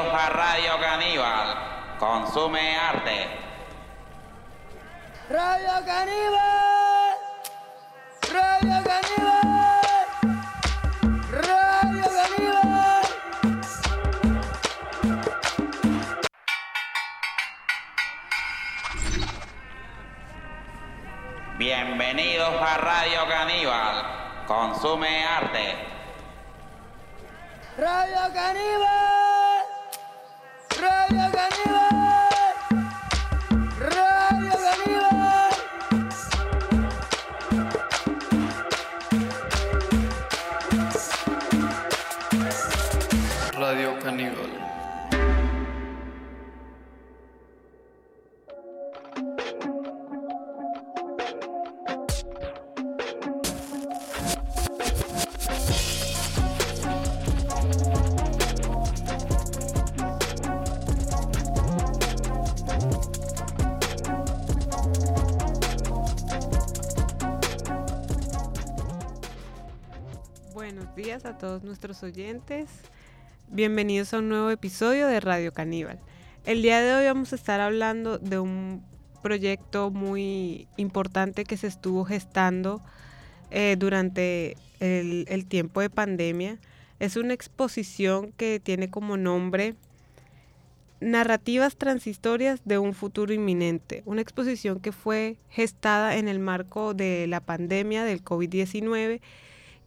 Bienvenidos 0.00 0.18
a 0.18 0.30
Radio 0.30 0.80
Caníbal. 0.80 1.98
Consume 1.98 2.74
arte. 2.74 3.26
Radio 5.28 5.84
Caníbal. 5.84 7.18
Radio 8.32 8.82
Caníbal. 8.82 9.80
Radio 11.30 12.06
Caníbal. 12.18 13.02
Bienvenidos 21.58 22.62
a 22.62 22.78
Radio 22.78 23.28
Caníbal. 23.28 24.46
Consume 24.46 25.24
arte. 25.26 25.74
Radio 27.76 28.32
Caníbal. 28.32 29.09
Radio 31.10 31.32
Caníbal. 31.32 31.79
Nuestros 71.58 72.04
oyentes. 72.04 72.70
Bienvenidos 73.48 74.14
a 74.14 74.18
un 74.18 74.28
nuevo 74.28 74.50
episodio 74.50 75.08
de 75.08 75.18
Radio 75.18 75.52
Caníbal. 75.52 75.98
El 76.46 76.62
día 76.62 76.80
de 76.80 76.94
hoy 76.94 77.06
vamos 77.06 77.32
a 77.32 77.36
estar 77.36 77.60
hablando 77.60 78.18
de 78.18 78.38
un 78.38 78.84
proyecto 79.20 79.90
muy 79.90 80.68
importante 80.76 81.42
que 81.44 81.56
se 81.56 81.66
estuvo 81.66 82.04
gestando 82.04 82.80
eh, 83.50 83.74
durante 83.76 84.56
el, 84.78 85.24
el 85.28 85.46
tiempo 85.46 85.80
de 85.80 85.90
pandemia. 85.90 86.58
Es 87.00 87.16
una 87.16 87.34
exposición 87.34 88.32
que 88.36 88.60
tiene 88.60 88.88
como 88.88 89.16
nombre 89.16 89.74
Narrativas 91.00 91.76
Transhistorias 91.76 92.60
de 92.64 92.78
un 92.78 92.94
futuro 92.94 93.34
inminente. 93.34 94.02
Una 94.06 94.20
exposición 94.20 94.78
que 94.78 94.92
fue 94.92 95.36
gestada 95.48 96.16
en 96.16 96.28
el 96.28 96.38
marco 96.38 96.94
de 96.94 97.26
la 97.26 97.40
pandemia 97.40 98.04
del 98.04 98.22
COVID-19 98.22 99.20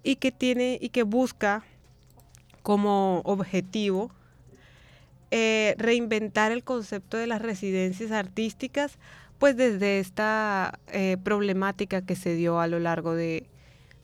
y 0.03 0.17
que 0.17 0.31
tiene 0.31 0.77
y 0.81 0.89
que 0.89 1.03
busca 1.03 1.63
como 2.61 3.21
objetivo 3.25 4.11
eh, 5.31 5.75
reinventar 5.79 6.51
el 6.51 6.63
concepto 6.63 7.17
de 7.17 7.25
las 7.25 7.41
residencias 7.41 8.11
artísticas, 8.11 8.99
pues 9.39 9.57
desde 9.57 9.99
esta 9.99 10.79
eh, 10.87 11.17
problemática 11.23 12.05
que 12.05 12.15
se 12.15 12.35
dio 12.35 12.59
a 12.59 12.67
lo 12.67 12.79
largo 12.79 13.15
de, 13.15 13.47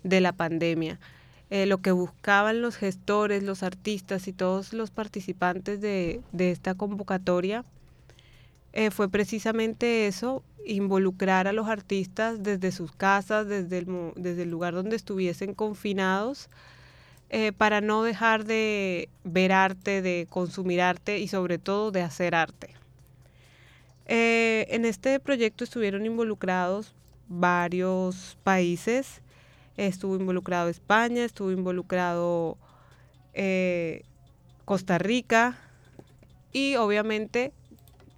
de 0.04 0.22
la 0.22 0.32
pandemia. 0.32 1.00
Eh, 1.52 1.66
lo 1.66 1.80
que 1.80 1.92
buscaban 1.92 2.62
los 2.62 2.78
gestores, 2.78 3.44
los 3.44 3.64
artistas 3.64 4.28
y 4.28 4.34
todos 4.34 4.74
los 4.74 4.92
participantes 4.92 5.82
de, 5.82 6.22
de 6.32 6.52
esta 6.52 6.76
convocatoria 6.76 7.64
eh, 8.74 8.92
fue 8.92 9.10
precisamente 9.10 10.08
eso, 10.08 10.44
involucrar 10.66 11.48
a 11.48 11.54
los 11.54 11.68
artistas 11.68 12.44
desde 12.44 12.72
sus 12.72 12.92
casas, 12.92 13.48
desde 13.48 13.80
el, 13.80 14.12
desde 14.16 14.44
el 14.44 14.52
lugar 14.52 14.74
donde 14.74 14.96
estuviesen 14.96 15.56
confinados, 15.56 16.50
eh, 17.32 17.52
para 17.52 17.82
no 17.82 18.04
dejar 18.04 18.46
de 18.46 19.10
ver 19.24 19.52
arte, 19.52 20.02
de 20.02 20.28
consumir 20.30 20.82
arte 20.82 21.20
y 21.20 21.28
sobre 21.28 21.58
todo 21.58 21.92
de 21.92 22.02
hacer 22.02 22.36
arte. 22.36 22.76
Eh, 24.06 24.66
en 24.70 24.86
este 24.86 25.20
proyecto 25.20 25.64
estuvieron 25.64 26.06
involucrados 26.06 26.96
varios 27.28 28.38
países, 28.44 29.22
estuvo 29.78 30.16
involucrado 30.16 30.70
España, 30.70 31.24
estuvo 31.24 31.52
involucrado 31.52 32.58
Costa 34.66 34.98
Rica 34.98 35.58
y 36.52 36.76
obviamente 36.76 37.54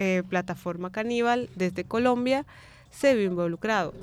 eh, 0.02 0.24
Plataforma 0.28 0.92
Caníbal 0.92 1.48
desde 1.56 1.84
Colombia 1.84 2.44
se 2.90 3.14
vio 3.14 3.26
involucrado. 3.28 3.94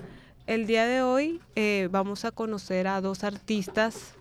El 0.47 0.69
día 0.69 0.87
de 0.87 1.03
hoy 1.03 1.41
eh, 1.57 1.89
vamos 1.91 2.25
a 2.25 2.31
conocer 2.31 2.87
a 2.87 3.01
dos 3.01 3.25
artistas 3.25 4.15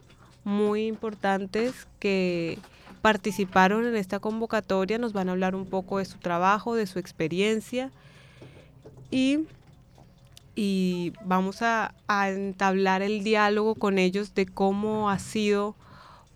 muy 0.43 0.87
importantes 0.87 1.87
que 1.99 2.57
participaron 3.03 3.85
en 3.85 3.95
esta 3.95 4.17
convocatoria, 4.17 4.97
nos 4.97 5.13
van 5.13 5.29
a 5.29 5.33
hablar 5.33 5.53
un 5.53 5.67
poco 5.67 5.99
de 5.99 6.05
su 6.05 6.17
trabajo, 6.17 6.73
de 6.73 6.87
su 6.87 6.97
experiencia 6.97 7.91
y, 9.11 9.41
y 10.55 11.13
vamos 11.23 11.61
a, 11.61 11.93
a 12.07 12.31
entablar 12.31 13.03
el 13.03 13.23
diálogo 13.23 13.75
con 13.75 13.99
ellos 13.99 14.33
de 14.33 14.47
cómo 14.47 15.11
ha 15.11 15.19
sido 15.19 15.75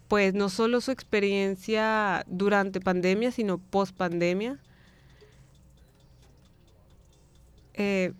pues 0.07 0.35
no 0.35 0.49
solo 0.49 0.81
su 0.81 0.91
experiencia 0.91 2.25
durante 2.27 2.79
pandemia, 2.79 3.31
sino 3.31 3.57
post 3.57 3.95
pandemia. 3.95 4.59
Eh, 7.73 8.13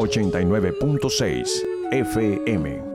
89.6 0.00 1.64
FM. 1.92 2.89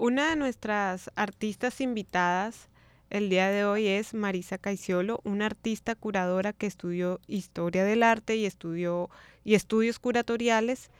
Una 0.00 0.30
de 0.30 0.36
nuestras 0.36 1.10
artistas 1.14 1.82
invitadas 1.82 2.70
el 3.10 3.28
día 3.28 3.50
de 3.50 3.66
hoy 3.66 3.86
es 3.86 4.14
Marisa 4.14 4.56
Caiciolo, 4.56 5.20
una 5.24 5.44
artista 5.44 5.94
curadora 5.94 6.54
que 6.54 6.66
estudió 6.66 7.20
historia 7.26 7.84
del 7.84 8.02
arte 8.02 8.34
y 8.34 8.46
estudió 8.46 9.10
y 9.44 9.56
estudios 9.56 9.98
curatoriales. 9.98 10.90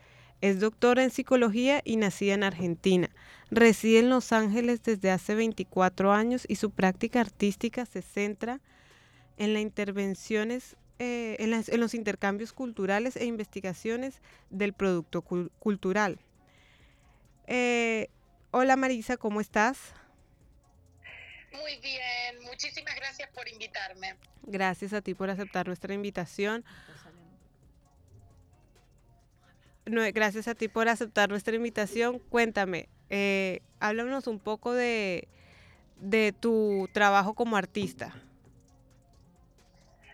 Es 0.43 0.61
doctora 0.61 1.03
en 1.03 1.11
psicología 1.11 1.81
y 1.83 1.97
nacida 1.97 2.35
en 2.35 2.43
Argentina. 2.43 3.09
Reside 3.51 4.01
en 4.01 4.11
Los 4.11 4.33
Ángeles 4.35 4.83
desde 4.83 5.11
hace 5.11 5.35
24 5.35 6.13
años 6.13 6.45
y 6.47 6.57
su 6.57 6.71
práctica 6.71 7.23
artística 7.23 7.87
se 7.87 8.03
centra 8.03 8.61
en 9.39 9.55
las 9.55 9.63
intervenciones, 9.63 10.77
eh, 10.99 11.37
en, 11.39 11.81
los 11.81 11.95
intercambios 11.95 12.53
culturales 12.53 13.17
e 13.17 13.25
investigaciones 13.25 14.21
del 14.51 14.75
producto 14.75 15.23
cul- 15.23 15.51
cultural. 15.59 16.21
Eh, 17.47 18.11
hola 18.51 18.77
Marisa, 18.77 19.17
¿cómo 19.17 19.41
estás? 19.41 19.95
Muy 21.53 21.79
bien, 21.81 22.43
muchísimas 22.43 22.95
gracias 22.95 23.29
por 23.31 23.49
invitarme. 23.49 24.17
Gracias 24.43 24.93
a 24.93 25.01
ti 25.01 25.15
por 25.15 25.31
aceptar 25.31 25.67
nuestra 25.67 25.95
invitación. 25.95 26.65
No, 29.87 30.03
gracias 30.13 30.47
a 30.47 30.55
ti 30.55 30.69
por 30.69 30.89
aceptar 30.89 31.29
nuestra 31.29 31.57
invitación. 31.57 32.19
Cuéntame, 32.19 32.89
eh, 33.09 33.61
háblanos 33.81 34.29
un 34.29 34.39
poco 34.39 34.73
de, 34.73 35.27
de 35.97 36.33
tu 36.33 36.89
trabajo 36.93 37.35
como 37.35 37.57
artista. 37.57 38.15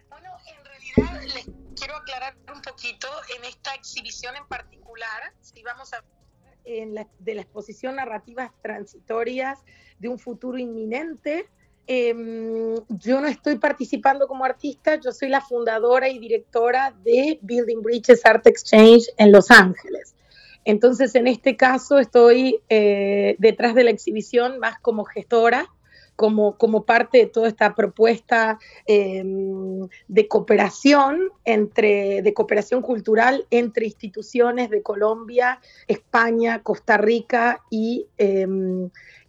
Bueno, 0.09 0.31
en 0.47 0.65
realidad 0.65 1.23
les 1.35 1.47
quiero 1.77 1.97
aclarar 1.97 2.37
un 2.55 2.63
poquito 2.63 3.09
en 3.37 3.45
esta 3.45 3.75
exhibición 3.75 4.37
en 4.37 4.47
particular, 4.47 5.35
si 5.43 5.63
vamos 5.63 5.93
a 5.93 6.03
en 6.67 6.95
la- 6.95 7.09
de 7.21 7.35
la 7.35 7.43
exposición 7.43 7.97
narrativas 7.97 8.51
transitorias 8.63 9.61
de 9.99 10.09
un 10.09 10.19
futuro 10.19 10.59
inminente. 10.59 11.47
Em, 11.87 12.75
yo 12.89 13.21
no 13.21 13.29
estoy 13.29 13.59
participando 13.59 14.27
como 14.27 14.45
artista, 14.45 14.97
yo 14.97 15.13
soy 15.13 15.29
la 15.29 15.41
fundadora 15.41 16.09
y 16.09 16.19
directora 16.19 16.93
de 17.05 17.39
Building 17.43 17.81
Bridges 17.81 18.27
Art 18.27 18.47
Exchange 18.47 19.05
en 19.17 19.31
Los 19.31 19.51
Ángeles. 19.53 20.15
Entonces, 20.65 21.15
en 21.15 21.29
este 21.29 21.57
caso, 21.57 22.01
estoy 22.01 22.61
eh, 22.69 23.37
detrás 23.39 23.77
de 23.77 23.85
la 23.85 23.91
exhibición 23.91 24.59
más 24.59 24.81
como 24.81 25.05
gestora, 25.05 25.69
como, 26.17 26.57
como 26.57 26.85
parte 26.85 27.19
de 27.19 27.27
toda 27.27 27.49
esta 27.49 27.75
propuesta 27.75 28.59
eh, 28.87 29.23
de 30.09 30.29
cooperación 30.29 31.31
entre, 31.45 32.23
de 32.23 32.35
cooperación 32.35 32.83
cultural 32.83 33.47
entre 33.51 33.87
instituciones 33.87 34.71
de 34.71 34.83
Colombia, 34.83 35.61
España, 35.87 36.63
Costa 36.63 36.97
Rica 36.97 37.63
y, 37.71 38.07
eh, 38.19 38.47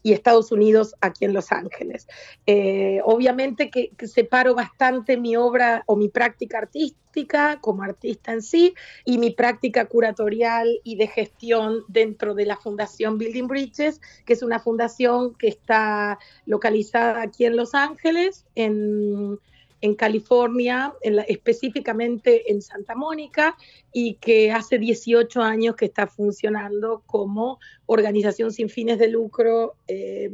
y 0.03 0.13
Estados 0.13 0.51
Unidos 0.51 0.95
aquí 1.01 1.25
en 1.25 1.33
Los 1.33 1.51
Ángeles. 1.51 2.07
Eh, 2.45 3.01
obviamente 3.03 3.69
que, 3.69 3.89
que 3.97 4.07
separo 4.07 4.55
bastante 4.55 5.17
mi 5.17 5.35
obra 5.35 5.83
o 5.85 5.95
mi 5.95 6.09
práctica 6.09 6.59
artística 6.59 7.59
como 7.61 7.83
artista 7.83 8.31
en 8.31 8.41
sí 8.41 8.75
y 9.05 9.17
mi 9.17 9.31
práctica 9.31 9.85
curatorial 9.85 10.79
y 10.83 10.95
de 10.97 11.07
gestión 11.07 11.83
dentro 11.87 12.35
de 12.35 12.45
la 12.45 12.57
Fundación 12.57 13.17
Building 13.17 13.47
Bridges, 13.47 14.01
que 14.25 14.33
es 14.33 14.43
una 14.43 14.59
fundación 14.59 15.33
que 15.35 15.47
está 15.47 16.19
localizada 16.45 17.21
aquí 17.21 17.45
en 17.45 17.55
Los 17.55 17.73
Ángeles, 17.73 18.45
en, 18.55 19.39
en 19.81 19.95
California, 19.95 20.93
específicamente 21.27 22.51
en 22.51 22.61
Santa 22.61 22.95
Mónica, 22.95 23.55
y 23.93 24.15
que 24.15 24.51
hace 24.51 24.79
18 24.79 25.41
años 25.41 25.75
que 25.75 25.85
está 25.85 26.07
funcionando 26.07 27.03
como 27.05 27.59
organización 27.85 28.51
sin 28.51 28.69
fines 28.69 28.99
de 28.99 29.07
lucro 29.07 29.75
eh, 29.87 30.29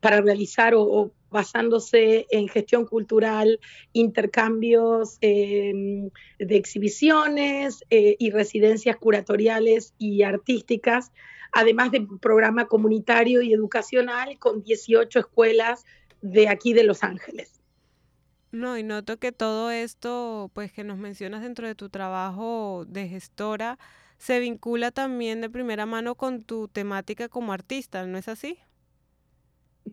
para 0.00 0.20
realizar 0.20 0.74
o, 0.74 0.82
o 0.82 1.12
basándose 1.30 2.26
en 2.30 2.48
gestión 2.48 2.86
cultural, 2.86 3.60
intercambios 3.92 5.18
eh, 5.20 6.10
de 6.38 6.56
exhibiciones 6.56 7.84
eh, 7.90 8.16
y 8.18 8.30
residencias 8.30 8.96
curatoriales 8.96 9.94
y 9.98 10.22
artísticas, 10.22 11.12
además 11.52 11.90
de 11.90 12.00
un 12.00 12.18
programa 12.18 12.66
comunitario 12.66 13.42
y 13.42 13.52
educacional 13.52 14.38
con 14.38 14.62
18 14.62 15.18
escuelas 15.18 15.84
de 16.20 16.48
aquí 16.48 16.72
de 16.72 16.84
Los 16.84 17.04
Ángeles. 17.04 17.57
No, 18.50 18.78
y 18.78 18.82
noto 18.82 19.18
que 19.18 19.32
todo 19.32 19.70
esto, 19.70 20.50
pues 20.54 20.72
que 20.72 20.84
nos 20.84 20.98
mencionas 20.98 21.42
dentro 21.42 21.66
de 21.66 21.74
tu 21.74 21.90
trabajo 21.90 22.84
de 22.88 23.08
gestora, 23.08 23.78
se 24.18 24.40
vincula 24.40 24.90
también 24.90 25.40
de 25.40 25.50
primera 25.50 25.86
mano 25.86 26.14
con 26.14 26.42
tu 26.44 26.68
temática 26.68 27.28
como 27.28 27.52
artista, 27.52 28.06
¿no 28.06 28.18
es 28.18 28.28
así? 28.28 28.58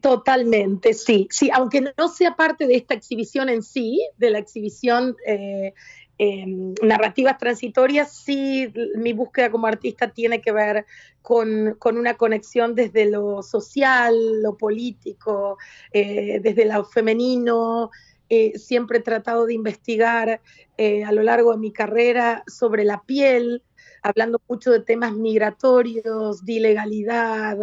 Totalmente, 0.01 0.93
sí. 0.93 1.27
Sí, 1.31 1.49
aunque 1.53 1.81
no 1.81 2.07
sea 2.09 2.35
parte 2.35 2.67
de 2.67 2.75
esta 2.75 2.93
exhibición 2.93 3.49
en 3.49 3.63
sí, 3.63 4.05
de 4.17 4.29
la 4.29 4.39
exhibición 4.39 5.15
eh, 5.25 5.73
eh, 6.17 6.45
Narrativas 6.81 7.37
Transitorias, 7.37 8.13
sí, 8.13 8.71
mi 8.97 9.13
búsqueda 9.13 9.51
como 9.51 9.67
artista 9.67 10.11
tiene 10.11 10.41
que 10.41 10.51
ver 10.51 10.85
con, 11.21 11.75
con 11.79 11.97
una 11.97 12.15
conexión 12.15 12.75
desde 12.75 13.09
lo 13.09 13.41
social, 13.43 14.41
lo 14.41 14.57
político, 14.57 15.57
eh, 15.91 16.39
desde 16.41 16.65
lo 16.65 16.85
femenino. 16.85 17.91
Eh, 18.29 18.57
siempre 18.57 18.99
he 18.99 19.01
tratado 19.01 19.45
de 19.45 19.53
investigar 19.53 20.41
eh, 20.77 21.03
a 21.03 21.11
lo 21.11 21.23
largo 21.23 21.51
de 21.51 21.59
mi 21.59 21.71
carrera 21.71 22.43
sobre 22.47 22.83
la 22.83 23.03
piel, 23.03 23.63
hablando 24.05 24.39
mucho 24.47 24.71
de 24.71 24.81
temas 24.81 25.13
migratorios, 25.13 26.45
de 26.45 26.53
ilegalidad, 26.53 27.57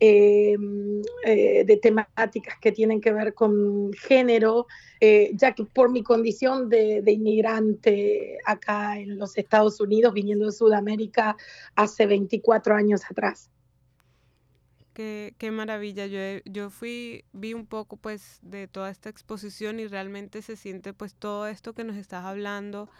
eh, 0.00 0.56
eh, 1.24 1.64
de 1.66 1.76
temáticas 1.76 2.58
que 2.60 2.72
tienen 2.72 3.00
que 3.00 3.12
ver 3.12 3.34
con 3.34 3.92
género, 3.92 4.66
eh, 5.00 5.32
ya 5.34 5.52
que 5.52 5.64
por 5.64 5.90
mi 5.90 6.02
condición 6.02 6.70
de, 6.70 7.02
de, 7.02 7.12
inmigrante 7.12 8.38
acá 8.46 8.98
en 8.98 9.18
los 9.18 9.36
Estados 9.36 9.80
Unidos, 9.80 10.14
viniendo 10.14 10.46
de 10.46 10.52
Sudamérica 10.52 11.36
hace 11.76 12.06
24 12.06 12.74
años 12.74 13.02
atrás. 13.10 13.50
Qué, 14.94 15.50
maravilla. 15.50 16.06
Yo, 16.06 16.18
yo 16.44 16.68
fui, 16.70 17.24
vi 17.32 17.54
un 17.54 17.66
poco 17.66 17.96
pues 17.96 18.38
de 18.42 18.68
toda 18.68 18.90
esta 18.90 19.08
exposición 19.08 19.80
y 19.80 19.86
realmente 19.86 20.42
se 20.42 20.56
siente 20.56 20.92
pues 20.92 21.14
todo 21.14 21.46
esto 21.46 21.72
que 21.72 21.84
nos 21.84 21.96
estás 21.96 22.24
hablando 22.24 22.90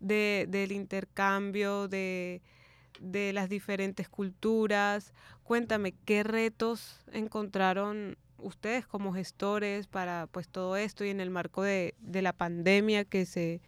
de, 0.00 0.46
del 0.48 0.72
intercambio, 0.72 1.88
de, 1.88 2.42
de 3.00 3.32
las 3.32 3.48
diferentes 3.48 4.08
culturas. 4.08 5.14
Cuéntame, 5.42 5.94
¿qué 6.04 6.22
retos 6.22 7.00
encontraron 7.12 8.18
ustedes 8.36 8.86
como 8.86 9.14
gestores 9.14 9.86
para 9.86 10.26
pues 10.30 10.48
todo 10.48 10.76
esto 10.76 11.04
y 11.04 11.10
en 11.10 11.20
el 11.20 11.30
marco 11.30 11.62
de, 11.62 11.94
de 12.00 12.22
la 12.22 12.32
pandemia 12.32 13.04
que 13.04 13.26
se 13.26 13.60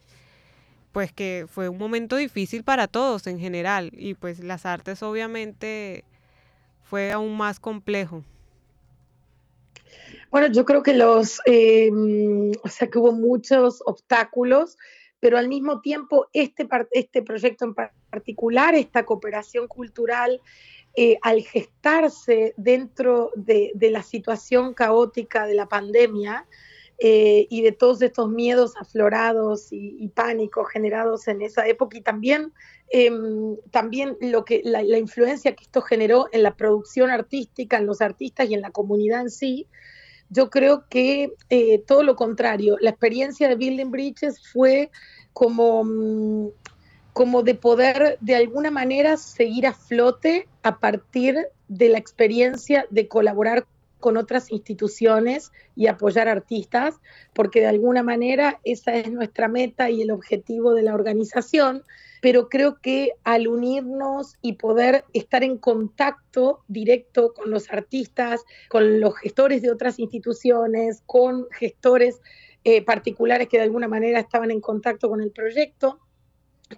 pues 0.92 1.10
que 1.12 1.46
fue 1.48 1.70
un 1.70 1.78
momento 1.78 2.16
difícil 2.16 2.64
para 2.64 2.86
todos 2.86 3.26
en 3.26 3.38
general 3.38 3.90
y 3.92 4.14
pues 4.14 4.40
las 4.40 4.66
artes 4.66 5.02
obviamente 5.02 6.04
fue 6.92 7.11
aún 7.11 7.34
más 7.38 7.58
complejo. 7.58 8.22
Bueno, 10.30 10.49
yo 10.52 10.66
creo 10.66 10.82
que 10.82 10.92
los, 10.92 11.40
eh, 11.46 11.90
o 12.62 12.68
sea, 12.68 12.90
que 12.90 12.99
hubo 12.99 13.12
muchos 13.12 13.82
obstáculos, 13.87 14.76
pero 15.18 15.38
al 15.38 15.49
mismo 15.49 15.80
tiempo 15.80 16.26
este, 16.34 16.68
este 16.90 17.22
proyecto 17.22 17.64
en 17.64 17.75
particular, 18.11 18.75
esta 18.75 19.06
cooperación 19.06 19.68
cultural, 19.68 20.42
eh, 20.94 21.16
al 21.22 21.40
gestarse 21.40 22.52
dentro 22.58 23.30
de, 23.37 23.72
de, 23.75 23.90
la 23.90 24.02
situación 24.02 24.75
caótica 24.75 25.46
de 25.46 25.54
la 25.54 25.68
pandemia 25.68 26.46
eh, 27.04 27.49
y 27.50 27.62
de 27.62 27.73
todos 27.73 28.00
estos 28.00 28.30
miedos 28.30 28.76
aflorados 28.76 29.73
y, 29.73 29.97
y 29.99 30.06
pánicos 30.06 30.71
generados 30.71 31.26
en 31.26 31.42
esa 31.42 31.66
época 31.66 31.99
y 31.99 32.00
también, 32.00 32.52
eh, 32.92 33.11
también 33.73 34.16
lo 34.21 34.44
que, 34.44 34.61
la, 34.64 34.85
la, 34.85 34.99
influencia 34.99 35.56
que 35.56 35.64
esto 35.64 35.82
generó 35.82 36.28
en 36.30 36.44
la 36.44 36.54
producción 36.54 37.11
artística, 37.11 37.76
en 37.76 37.87
los 37.87 38.00
artistas 38.00 38.49
y 38.49 38.54
en 38.54 38.61
la 38.61 38.71
comunidad 38.71 39.23
en 39.23 39.30
sí, 39.30 39.66
yo 40.30 40.49
creo 40.49 40.85
que 40.88 41.35
eh, 41.50 41.82
todo 41.87 42.04
lo 42.04 42.14
contrario, 42.14 42.76
la 42.80 42.90
experiencia 42.90 43.49
de 43.49 43.56
Building 43.56 43.90
Bridges 43.90 44.40
fue 44.52 44.92
como, 45.32 45.82
mm, 45.82 46.50
como 47.12 47.42
de 47.42 47.56
poder 47.56 48.16
de 48.21 48.37
alguna 48.37 48.71
manera 48.71 49.16
seguir 49.16 49.66
a 49.66 49.75
flote 49.75 50.47
a 50.62 50.78
partir 50.78 51.49
de 51.66 51.88
la 51.88 51.99
experiencia 51.99 52.87
de 52.90 53.09
colaborar 53.09 53.66
con 54.02 54.18
otras 54.18 54.50
instituciones 54.50 55.52
y 55.75 55.87
apoyar 55.87 56.28
artistas, 56.28 57.00
porque 57.32 57.61
de 57.61 57.68
alguna 57.68 58.02
manera 58.02 58.61
esa 58.64 58.94
es 58.97 59.11
nuestra 59.11 59.49
meta 59.49 59.88
y 59.88 60.02
el 60.02 60.11
objetivo 60.11 60.75
de 60.75 60.82
la 60.82 60.92
organización, 60.92 61.85
pero 62.21 62.49
creo 62.50 62.80
que 62.80 63.12
al 63.25 63.49
unirnos 63.49 64.35
y 64.42 64.54
poder 64.54 65.04
estar 65.14 65.44
en 65.44 65.56
contacto 65.56 66.61
directo 66.68 67.32
con 67.32 67.50
los 67.50 67.71
artistas, 67.71 68.44
con 68.68 69.00
los 69.00 69.16
gestores 69.16 69.62
de 69.62 69.71
otras 69.71 69.99
instituciones, 69.99 71.02
con 71.06 71.47
gestores 71.50 72.21
eh, 72.64 72.85
particulares 72.85 73.49
que 73.49 73.56
de 73.56 73.64
alguna 73.64 73.88
manera 73.88 74.21
estaban 74.21 74.50
en 74.50 74.61
contacto 74.61 75.09
con 75.09 75.21
el 75.21 75.30
proyecto, 75.30 75.99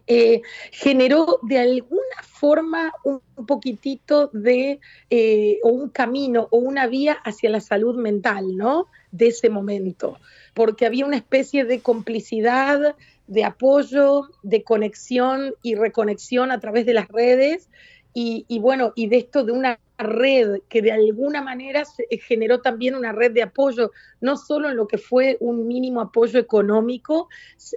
eh, 0.06 0.42
generó 0.70 1.38
de 1.42 1.58
alguna 1.58 2.22
forma 2.22 2.92
un 3.04 3.20
poquitito 3.46 4.28
de, 4.32 4.80
eh, 5.10 5.58
o 5.62 5.70
un 5.70 5.88
camino 5.88 6.48
o 6.50 6.58
una 6.58 6.86
vía 6.86 7.14
hacia 7.24 7.50
la 7.50 7.60
salud 7.60 7.96
mental, 7.96 8.56
¿no? 8.56 8.88
De 9.10 9.28
ese 9.28 9.48
momento, 9.48 10.18
porque 10.54 10.86
había 10.86 11.06
una 11.06 11.16
especie 11.16 11.64
de 11.64 11.80
complicidad, 11.80 12.96
de 13.26 13.44
apoyo, 13.44 14.28
de 14.42 14.62
conexión 14.62 15.54
y 15.62 15.74
reconexión 15.74 16.50
a 16.50 16.60
través 16.60 16.86
de 16.86 16.94
las 16.94 17.08
redes. 17.08 17.68
Y, 18.16 18.60
bueno, 18.60 18.92
y 18.94 19.08
de 19.08 19.16
esto 19.16 19.42
de 19.42 19.50
una 19.50 19.80
red 19.98 20.60
que 20.68 20.82
de 20.82 20.92
alguna 20.92 21.42
manera 21.42 21.84
se 21.84 22.06
eh, 22.10 22.18
generó 22.18 22.60
también 22.60 22.94
una 22.94 23.12
red 23.12 23.32
de 23.32 23.42
apoyo, 23.42 23.90
no 24.20 24.36
solo 24.36 24.70
en 24.70 24.76
lo 24.76 24.86
que 24.86 24.98
fue 24.98 25.36
un 25.40 25.66
mínimo 25.66 26.00
apoyo 26.00 26.38
económico 26.38 27.28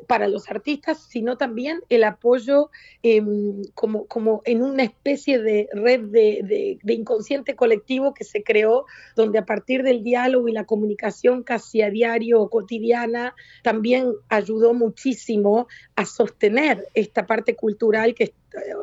para 0.08 0.27
los 0.27 0.50
artistas, 0.50 1.08
sino 1.10 1.38
también 1.38 1.82
el 1.89 2.03
apoyo 2.03 2.70
eh, 3.01 3.22
como, 3.74 4.06
como 4.06 4.41
en 4.46 4.62
una 4.62 4.84
especie 4.84 5.39
de 5.39 5.70
red 5.74 6.01
de, 6.01 6.41
de, 6.44 6.79
de, 6.84 6.94
inconsciente 6.94 7.56
colectivo 7.56 8.13
que 8.13 8.24
se 8.24 8.44
creó, 8.44 8.86
donde 9.15 9.39
a 9.39 9.46
partir 9.46 9.82
del 9.82 10.03
diálogo 10.03 10.48
y 10.48 10.53
la 10.53 10.65
comunicación 10.65 11.41
casi 11.41 11.82
a 11.82 11.89
diario 11.89 12.41
o 12.41 12.50
cotidiana, 12.50 13.34
también 13.63 14.13
ayudó 14.29 14.75
muchísimo 14.75 15.67
a 15.96 16.06
sostener 16.06 16.88
esta 16.94 17.25
parte 17.25 17.56
cultural 17.56 18.13
que 18.13 18.34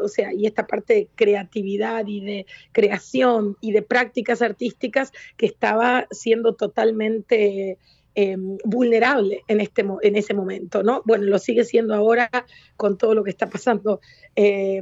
o 0.02 0.08
sea, 0.08 0.32
y 0.32 0.46
esta 0.46 0.66
parte 0.66 0.94
de 0.94 1.08
creatividad 1.14 2.06
y 2.06 2.20
de 2.20 2.46
creación 2.72 3.56
y 3.60 3.72
de 3.72 3.82
prácticas 3.82 4.42
artísticas 4.42 5.12
que 5.36 5.46
estaba 5.46 6.06
siendo 6.10 6.54
totalmente 6.54 7.78
eh, 8.16 8.36
vulnerable 8.64 9.42
en, 9.48 9.60
este, 9.60 9.84
en 10.02 10.16
ese 10.16 10.34
momento, 10.34 10.84
¿no? 10.84 11.02
Bueno, 11.04 11.24
lo 11.24 11.38
sigue 11.40 11.64
siendo 11.64 11.94
ahora 11.94 12.30
con 12.76 12.96
todo 12.96 13.12
lo 13.14 13.24
que 13.24 13.30
está 13.30 13.50
pasando 13.50 14.00
eh, 14.36 14.80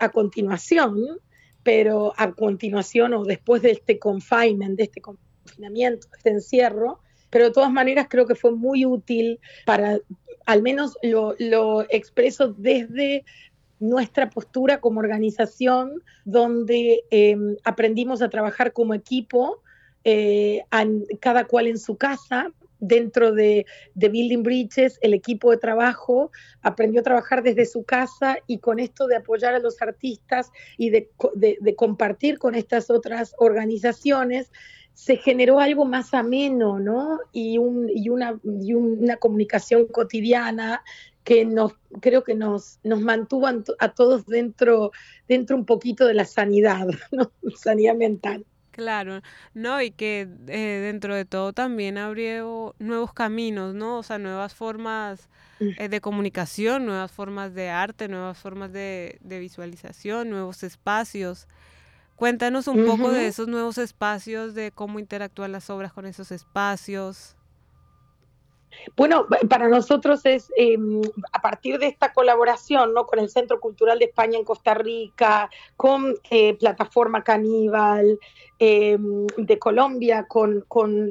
a 0.00 0.08
continuación, 0.08 1.20
pero 1.62 2.12
a 2.16 2.32
continuación 2.32 3.14
o 3.14 3.24
después 3.24 3.62
de 3.62 3.70
este 3.70 4.00
confinement, 4.00 4.76
de 4.76 4.84
este 4.84 5.00
confinamiento, 5.00 6.08
de 6.08 6.16
este 6.18 6.30
encierro, 6.30 6.98
pero 7.30 7.44
de 7.44 7.52
todas 7.52 7.70
maneras 7.70 8.06
creo 8.10 8.26
que 8.26 8.34
fue 8.34 8.52
muy 8.52 8.84
útil 8.84 9.38
para, 9.66 9.98
al 10.44 10.62
menos 10.62 10.96
lo, 11.02 11.36
lo 11.38 11.82
expreso 11.90 12.54
desde 12.58 13.24
nuestra 13.88 14.30
postura 14.30 14.80
como 14.80 15.00
organización, 15.00 16.02
donde 16.24 17.04
eh, 17.10 17.36
aprendimos 17.64 18.22
a 18.22 18.30
trabajar 18.30 18.72
como 18.72 18.94
equipo, 18.94 19.62
eh, 20.04 20.64
cada 21.20 21.44
cual 21.44 21.66
en 21.66 21.78
su 21.78 21.96
casa. 21.96 22.52
Dentro 22.80 23.32
de, 23.32 23.64
Building 23.94 24.42
Bridges, 24.42 24.98
el 25.00 25.14
equipo 25.14 25.50
de 25.50 25.56
trabajo 25.56 26.30
aprendió 26.60 27.00
a 27.00 27.04
trabajar 27.04 27.42
desde 27.42 27.64
su 27.64 27.84
casa 27.84 28.36
y 28.46 28.58
con 28.58 28.78
esto 28.78 29.06
de 29.06 29.16
apoyar 29.16 29.54
a 29.54 29.58
los 29.58 29.80
artistas 29.80 30.50
y 30.76 30.90
de, 30.90 31.08
compartir 31.76 32.38
con 32.38 32.54
estas 32.54 32.90
otras 32.90 33.34
organizaciones, 33.38 34.52
se 34.92 35.16
generó 35.16 35.60
algo 35.60 35.86
más 35.86 36.12
ameno, 36.12 36.78
¿no? 36.78 37.20
Y 37.32 37.56
una 37.56 39.16
comunicación 39.18 39.86
cotidiana 39.86 40.82
que 41.24 41.44
nos, 41.46 41.72
creo 42.00 42.22
que 42.22 42.34
nos, 42.34 42.78
nos 42.84 43.00
mantuvo 43.00 43.48
a 43.78 43.88
todos 43.94 44.26
dentro, 44.26 44.92
dentro 45.26 45.56
un 45.56 45.64
poquito 45.64 46.06
de 46.06 46.14
la 46.14 46.26
sanidad, 46.26 46.86
¿no? 47.12 47.32
sanidad 47.56 47.94
mental. 47.94 48.44
Claro, 48.70 49.22
no, 49.54 49.80
y 49.80 49.92
que 49.92 50.28
eh, 50.48 50.80
dentro 50.82 51.14
de 51.14 51.24
todo 51.24 51.52
también 51.52 51.96
abrió 51.96 52.74
nuevos 52.80 53.12
caminos, 53.14 53.72
¿no? 53.72 53.98
O 53.98 54.02
sea, 54.02 54.18
nuevas 54.18 54.52
formas 54.54 55.30
eh, 55.60 55.88
de 55.88 56.00
comunicación, 56.00 56.84
nuevas 56.84 57.12
formas 57.12 57.54
de 57.54 57.70
arte, 57.70 58.08
nuevas 58.08 58.36
formas 58.36 58.72
de, 58.72 59.18
de 59.20 59.38
visualización, 59.38 60.28
nuevos 60.28 60.64
espacios. 60.64 61.46
Cuéntanos 62.16 62.66
un 62.66 62.80
uh 62.80 62.82
-huh. 62.82 62.86
poco 62.86 63.12
de 63.12 63.28
esos 63.28 63.46
nuevos 63.46 63.78
espacios, 63.78 64.54
de 64.54 64.72
cómo 64.72 64.98
interactúan 64.98 65.52
las 65.52 65.70
obras 65.70 65.92
con 65.92 66.04
esos 66.04 66.32
espacios. 66.32 67.36
Bueno, 68.96 69.26
para 69.48 69.68
nosotros 69.68 70.24
es 70.24 70.50
eh, 70.56 70.76
a 71.32 71.40
partir 71.40 71.78
de 71.78 71.86
esta 71.86 72.12
colaboración 72.12 72.94
¿no? 72.94 73.06
con 73.06 73.18
el 73.18 73.28
Centro 73.28 73.60
Cultural 73.60 73.98
de 73.98 74.06
España 74.06 74.38
en 74.38 74.44
Costa 74.44 74.74
Rica, 74.74 75.50
con 75.76 76.14
eh, 76.30 76.54
Plataforma 76.54 77.22
Caníbal 77.24 78.18
eh, 78.58 78.98
de 79.36 79.58
Colombia, 79.58 80.26
con, 80.28 80.64
con 80.68 81.10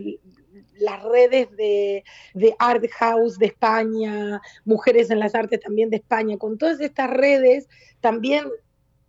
las 0.80 1.04
redes 1.04 1.50
de, 1.56 2.04
de, 2.34 2.56
Art 2.60 2.86
House 3.00 3.38
de 3.38 3.48
España, 3.48 4.42
Mujeres 4.66 5.10
en 5.10 5.20
las 5.20 5.36
Artes 5.36 5.60
también 5.60 5.90
de 5.90 5.98
España, 5.98 6.38
con 6.38 6.58
todas 6.58 6.80
estas 6.80 7.10
redes 7.10 7.68
también 8.02 8.46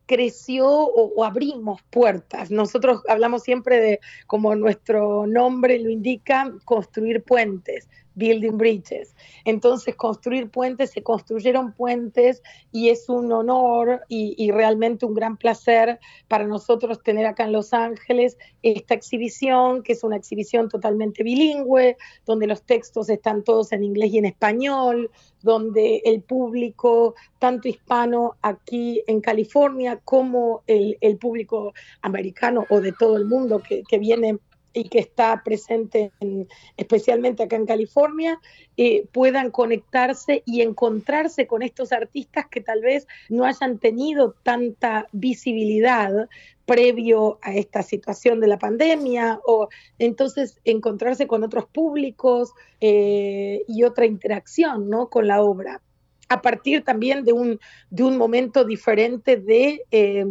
creció 0.07 0.69
o, 0.69 1.25
abrimos 1.25 1.83
puertas. 1.91 2.51
Nosotros 2.51 3.03
hablamos 3.09 3.43
siempre 3.43 3.81
de, 3.81 4.01
como 4.27 4.55
nuestro 4.55 5.27
nombre 5.27 5.79
lo 5.79 5.91
indica, 5.91 6.53
construir 6.65 7.23
puentes, 7.23 7.89
building 8.15 8.57
bridges. 8.57 9.15
Entonces, 9.45 9.95
construir 9.97 10.51
puentes, 10.51 10.91
se 10.91 11.03
construyeron 11.03 11.73
puentes 11.73 12.43
y 12.73 12.89
es 12.89 13.09
un 13.09 13.31
honor 13.33 14.03
y, 14.09 14.51
realmente 14.51 15.05
un 15.05 15.15
gran 15.15 15.37
placer 15.37 15.99
para 16.29 16.47
nosotros 16.47 17.03
tener 17.03 17.27
acá 17.27 17.45
en 17.45 17.53
Los 17.53 17.73
Ángeles 17.73 18.37
esta 18.63 18.95
exhibición, 18.95 19.83
que 19.83 19.93
es 19.93 20.05
una 20.05 20.17
exhibición 20.17 20.69
totalmente 20.69 21.23
bilingüe, 21.23 21.97
donde 22.25 22.47
los 22.47 22.63
textos 22.63 23.09
están 23.09 23.43
todos 23.43 23.73
en 23.73 23.83
inglés 23.83 24.13
y 24.13 24.19
en 24.19 24.27
español, 24.27 25.11
donde 25.43 26.03
el 26.05 26.23
público, 26.23 27.15
tanto 27.39 27.69
hispano 27.69 28.37
aquí 28.43 29.03
en 29.07 29.21
California 29.21 30.01
como 30.05 30.63
el, 30.67 30.97
público 31.19 31.73
americano 32.03 32.67
o 32.71 32.81
de 32.81 32.93
todo 32.93 33.17
el 33.17 33.25
mundo 33.25 33.63
que 33.67 33.99
viene 33.99 34.39
y 34.75 34.89
que 34.89 34.99
está 34.99 35.43
presente 35.45 36.13
en, 36.21 36.49
especialmente 36.77 37.45
acá 37.45 37.57
en 37.57 37.65
California, 37.65 38.41
eh, 38.77 39.07
puedan 39.13 39.51
conectarse 39.51 40.43
y 40.45 40.61
encontrarse 40.61 41.47
con 41.47 41.63
estos 41.63 41.93
artistas 41.93 42.47
que 42.51 42.61
tal 42.61 42.81
vez 42.81 43.07
no 43.29 43.45
hayan 43.45 43.79
tenido 43.79 44.35
tanta 44.43 45.07
visibilidad 45.13 46.29
previo 46.67 47.39
a 47.43 47.55
esta 47.55 47.83
situación 47.83 48.41
de 48.41 48.49
la 48.49 48.59
pandemia, 48.59 49.41
o 49.47 49.69
entonces 49.99 50.61
encontrarse 50.65 51.27
con 51.27 51.45
otros 51.45 51.67
públicos 51.67 52.53
eh, 52.81 53.63
y 53.69 53.85
otra 53.85 54.07
interacción 54.07 54.89
¿no? 54.89 55.09
con 55.09 55.29
la 55.29 55.43
obra, 55.43 55.83
a 56.29 56.43
partir 56.43 56.83
también 56.83 57.25
de 57.25 57.33
un, 57.33 57.61
de 57.91 58.03
un 58.03 58.17
momento 58.17 58.65
diferente 58.65 59.37
de, 59.37 59.85
eh, 59.91 60.25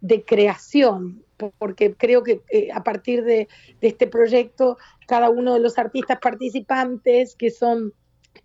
de 0.00 0.24
creación, 0.24 1.24
porque 1.50 1.94
creo 1.94 2.22
que 2.22 2.42
eh, 2.50 2.70
a 2.72 2.82
partir 2.84 3.24
de, 3.24 3.48
este 3.80 4.06
proyecto, 4.06 4.78
cada 5.06 5.30
uno 5.30 5.54
de 5.54 5.60
los 5.60 5.78
artistas 5.78 6.18
participantes, 6.20 7.34
que 7.34 7.50
son 7.50 7.92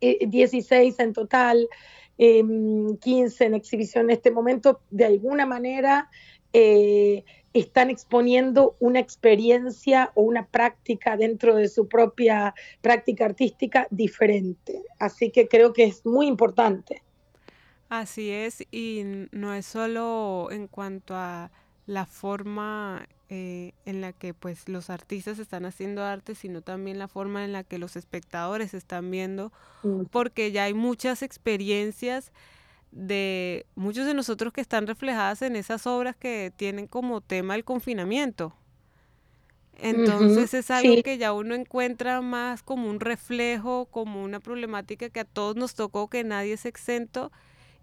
eh, 0.01 0.25
16 0.27 0.99
en 0.99 1.13
total, 1.13 1.67
eh, 2.17 2.43
15 2.99 3.45
en 3.45 3.53
exhibición 3.53 4.05
en 4.05 4.11
este 4.11 4.31
momento, 4.31 4.81
de 4.89 5.05
alguna 5.05 5.45
manera 5.45 6.09
eh, 6.53 7.23
están 7.53 7.89
exponiendo 7.89 8.75
una 8.79 8.99
experiencia 8.99 10.11
o 10.15 10.21
una 10.21 10.47
práctica 10.47 11.17
dentro 11.17 11.55
de 11.55 11.67
su 11.67 11.87
propia 11.87 12.53
práctica 12.81 13.25
artística 13.25 13.87
diferente. 13.89 14.83
Así 14.99 15.31
que 15.31 15.47
creo 15.47 15.73
que 15.73 15.85
es 15.85 16.05
muy 16.05 16.27
importante. 16.27 17.03
Así 17.89 18.29
es, 18.31 18.65
y 18.71 19.03
no 19.31 19.53
es 19.53 19.65
solo 19.65 20.49
en 20.51 20.67
cuanto 20.67 21.15
a 21.15 21.51
la 21.87 22.05
forma 22.05 23.07
eh, 23.29 23.73
en 23.85 24.01
la 24.01 24.13
que 24.13 24.33
pues 24.33 24.69
los 24.69 24.89
artistas 24.89 25.39
están 25.39 25.65
haciendo 25.65 26.03
arte, 26.03 26.35
sino 26.35 26.61
también 26.61 26.99
la 26.99 27.07
forma 27.07 27.43
en 27.43 27.53
la 27.53 27.63
que 27.63 27.77
los 27.79 27.95
espectadores 27.95 28.73
están 28.73 29.09
viendo, 29.09 29.51
mm. 29.83 30.03
porque 30.11 30.51
ya 30.51 30.65
hay 30.65 30.73
muchas 30.73 31.23
experiencias 31.23 32.31
de 32.91 33.65
muchos 33.75 34.05
de 34.05 34.13
nosotros 34.13 34.53
que 34.53 34.61
están 34.61 34.87
reflejadas 34.87 35.41
en 35.41 35.55
esas 35.55 35.87
obras 35.87 36.15
que 36.15 36.53
tienen 36.55 36.87
como 36.87 37.21
tema 37.21 37.55
el 37.55 37.63
confinamiento. 37.63 38.53
Entonces 39.79 40.53
uh 40.53 40.57
-huh, 40.57 40.59
es 40.59 40.71
algo 40.71 40.95
sí. 40.95 41.03
que 41.03 41.17
ya 41.17 41.33
uno 41.33 41.53
encuentra 41.53 42.21
más 42.21 42.63
como 42.63 42.89
un 42.89 42.99
reflejo, 42.99 43.85
como 43.85 44.23
una 44.23 44.39
problemática 44.39 45.09
que 45.09 45.19
a 45.19 45.25
todos 45.25 45.55
nos 45.55 45.75
tocó, 45.75 46.09
que 46.09 46.23
nadie 46.23 46.53
es 46.53 46.65
exento 46.65 47.31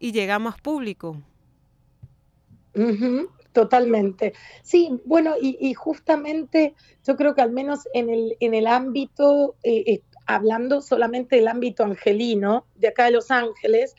y 0.00 0.12
llega 0.12 0.34
a 0.36 0.38
más 0.38 0.60
público. 0.60 1.22
Uh 2.74 2.80
-huh. 2.80 3.28
Totalmente. 3.54 4.34
Sí, 4.64 4.90
bueno, 5.04 5.36
y, 5.40 5.72
justamente 5.74 6.74
yo 7.06 7.14
creo 7.14 7.36
que 7.36 7.40
al 7.40 7.52
menos 7.52 7.86
en 7.94 8.10
el, 8.10 8.36
en 8.40 8.52
el 8.52 8.66
ámbito, 8.66 9.54
eh, 9.62 9.84
eh, 9.86 10.02
hablando 10.26 10.80
solamente 10.80 11.36
del 11.36 11.46
ámbito 11.46 11.84
angelino, 11.84 12.66
de 12.74 12.88
acá 12.88 13.04
de 13.04 13.12
Los 13.12 13.30
Ángeles, 13.30 13.94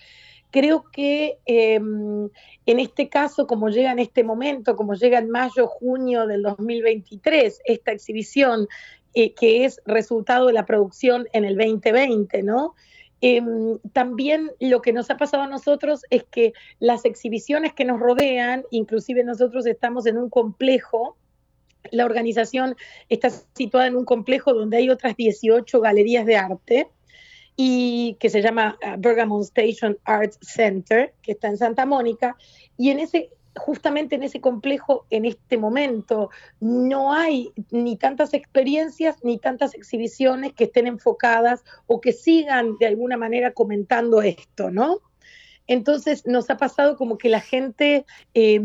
creo 0.52 0.92
que 0.92 1.40
eh, 1.46 1.76
en 1.76 2.80
este 2.80 3.08
caso, 3.08 3.48
como 3.48 3.70
llega 3.70 3.94
en 3.94 4.00
este 4.00 4.26
momento, 4.26 4.76
como 4.76 4.94
llega 4.94 5.20
en 5.20 5.30
mayo, 5.30 5.68
junio 5.68 6.28
del 6.28 6.42
2023, 6.42 7.62
esta 7.64 7.94
exhibición 7.94 8.68
eh, 9.14 9.34
que 9.34 9.64
es 9.64 9.82
resultado 9.86 10.48
de 10.48 10.54
la 10.54 10.66
producción 10.66 11.30
en 11.32 11.46
el 11.46 11.56
2020, 11.56 12.44
¿no? 12.44 12.76
Em, 13.22 13.80
también 13.94 14.52
lo 14.60 14.82
que 14.82 14.94
nos 14.94 15.10
ha 15.10 15.18
pasado 15.18 15.44
a 15.44 15.48
nosotros 15.48 16.02
es 16.10 16.24
que 16.24 16.54
las 16.80 17.06
exhibiciones 17.06 17.74
que 17.74 17.86
nos 17.86 18.00
rodean, 18.00 18.66
inclusive 18.72 19.24
nosotros 19.24 19.66
estamos 19.66 20.06
en 20.06 20.18
un 20.18 20.30
complejo, 20.30 21.18
la 21.92 22.06
organización 22.06 22.76
está 23.10 23.30
situada 23.30 23.88
en 23.88 23.96
un 23.96 24.06
complejo 24.06 24.54
donde 24.54 24.78
hay 24.78 24.90
otras 24.90 25.16
18 25.16 25.80
galerías 25.80 26.26
de 26.26 26.36
arte 26.36 26.88
y 27.56 28.18
que 28.20 28.30
se 28.30 28.42
llama 28.42 28.78
uh, 28.82 29.00
Bergamot 29.00 29.44
Station 29.44 29.98
Arts 30.04 30.38
Center, 30.42 31.14
que 31.22 31.32
está 31.34 31.48
en 31.48 31.58
Santa 31.58 31.86
Mónica, 31.86 32.36
y 32.78 32.90
en 32.90 33.00
ese 33.00 33.30
justamente 33.58 34.16
en 34.16 34.24
ese 34.24 34.42
complejo, 34.42 35.06
en 35.10 35.26
este 35.26 35.58
momento, 35.58 36.30
no 36.60 37.14
hay 37.14 37.52
ni 37.72 37.98
tantas 37.98 38.34
experiencias 38.34 39.18
ni 39.24 39.38
tantas 39.38 39.74
exhibiciones 39.74 40.54
que 40.54 40.66
estén 40.66 40.88
enfocadas 40.88 41.64
o 41.88 42.02
que 42.02 42.12
sigan 42.12 42.78
de 42.80 42.88
alguna 42.88 43.18
manera 43.18 43.52
comentando 43.54 44.22
esto, 44.22 44.72
¿no? 44.72 45.00
Entonces 45.68 46.26
nos 46.26 46.50
ha 46.50 46.58
pasado 46.58 46.96
como 46.98 47.18
que 47.18 47.30
la 47.30 47.42
gente, 47.42 48.06
eh, 48.34 48.62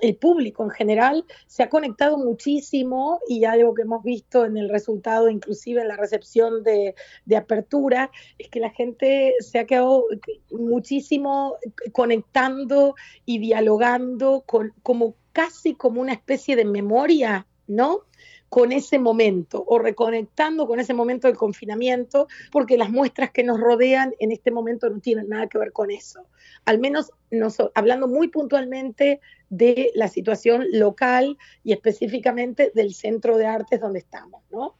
el 0.00 0.16
público 0.16 0.62
en 0.64 0.70
general, 0.70 1.24
se 1.46 1.62
ha 1.62 1.68
conectado 1.68 2.18
muchísimo 2.18 3.20
y 3.28 3.44
algo 3.44 3.74
que 3.74 3.82
hemos 3.82 4.02
visto 4.02 4.44
en 4.44 4.56
el 4.56 4.68
resultado, 4.68 5.28
inclusive 5.28 5.82
en 5.82 5.88
la 5.88 5.96
recepción 5.96 6.62
de, 6.62 6.94
de 7.24 7.36
apertura, 7.36 8.10
es 8.38 8.48
que 8.48 8.60
la 8.60 8.70
gente 8.70 9.34
se 9.40 9.58
ha 9.58 9.66
quedado 9.66 10.04
muchísimo 10.50 11.56
conectando 11.92 12.94
y 13.24 13.38
dialogando 13.38 14.44
con, 14.46 14.72
como 14.82 15.14
casi 15.32 15.74
como 15.74 16.00
una 16.00 16.12
especie 16.12 16.56
de 16.56 16.64
memoria, 16.64 17.46
¿no? 17.66 18.02
con 18.48 18.72
ese 18.72 18.98
momento 18.98 19.64
o 19.66 19.78
reconectando 19.78 20.66
con 20.66 20.80
ese 20.80 20.94
momento 20.94 21.26
del 21.28 21.36
confinamiento, 21.36 22.28
porque 22.52 22.78
las 22.78 22.90
muestras 22.90 23.30
que 23.30 23.42
nos 23.42 23.60
rodean 23.60 24.14
en 24.18 24.32
este 24.32 24.50
momento 24.50 24.88
no 24.88 25.00
tienen 25.00 25.28
nada 25.28 25.48
que 25.48 25.58
ver 25.58 25.72
con 25.72 25.90
eso. 25.90 26.26
Al 26.66 26.78
menos 26.78 27.10
nos, 27.30 27.56
hablando 27.74 28.06
muy 28.06 28.28
puntualmente 28.28 29.20
de 29.48 29.90
la 29.94 30.08
situación 30.08 30.64
local 30.72 31.38
y 31.64 31.72
específicamente 31.72 32.72
del 32.74 32.92
centro 32.94 33.38
de 33.38 33.46
artes 33.46 33.80
donde 33.80 34.00
estamos, 34.00 34.42
¿no? 34.50 34.76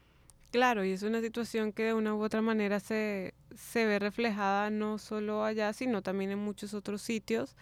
Claro, 0.51 0.85
y 0.85 0.92
es 0.92 1.03
una 1.03 1.20
situación 1.20 1.72
que 1.72 1.85
de 1.85 1.94
una 1.94 2.14
u 2.14 2.22
otra 2.22 2.40
manera 2.42 2.81
se, 2.81 3.35
se 3.55 3.85
ve 3.85 3.99
reflejada 3.99 4.70
no 4.70 4.99
solo 4.99 5.44
allá, 5.44 5.72
sino 5.72 6.03
también 6.03 6.31
en 6.31 6.38
muchos 6.38 6.75
otros 6.75 7.03
sitios. 7.03 7.57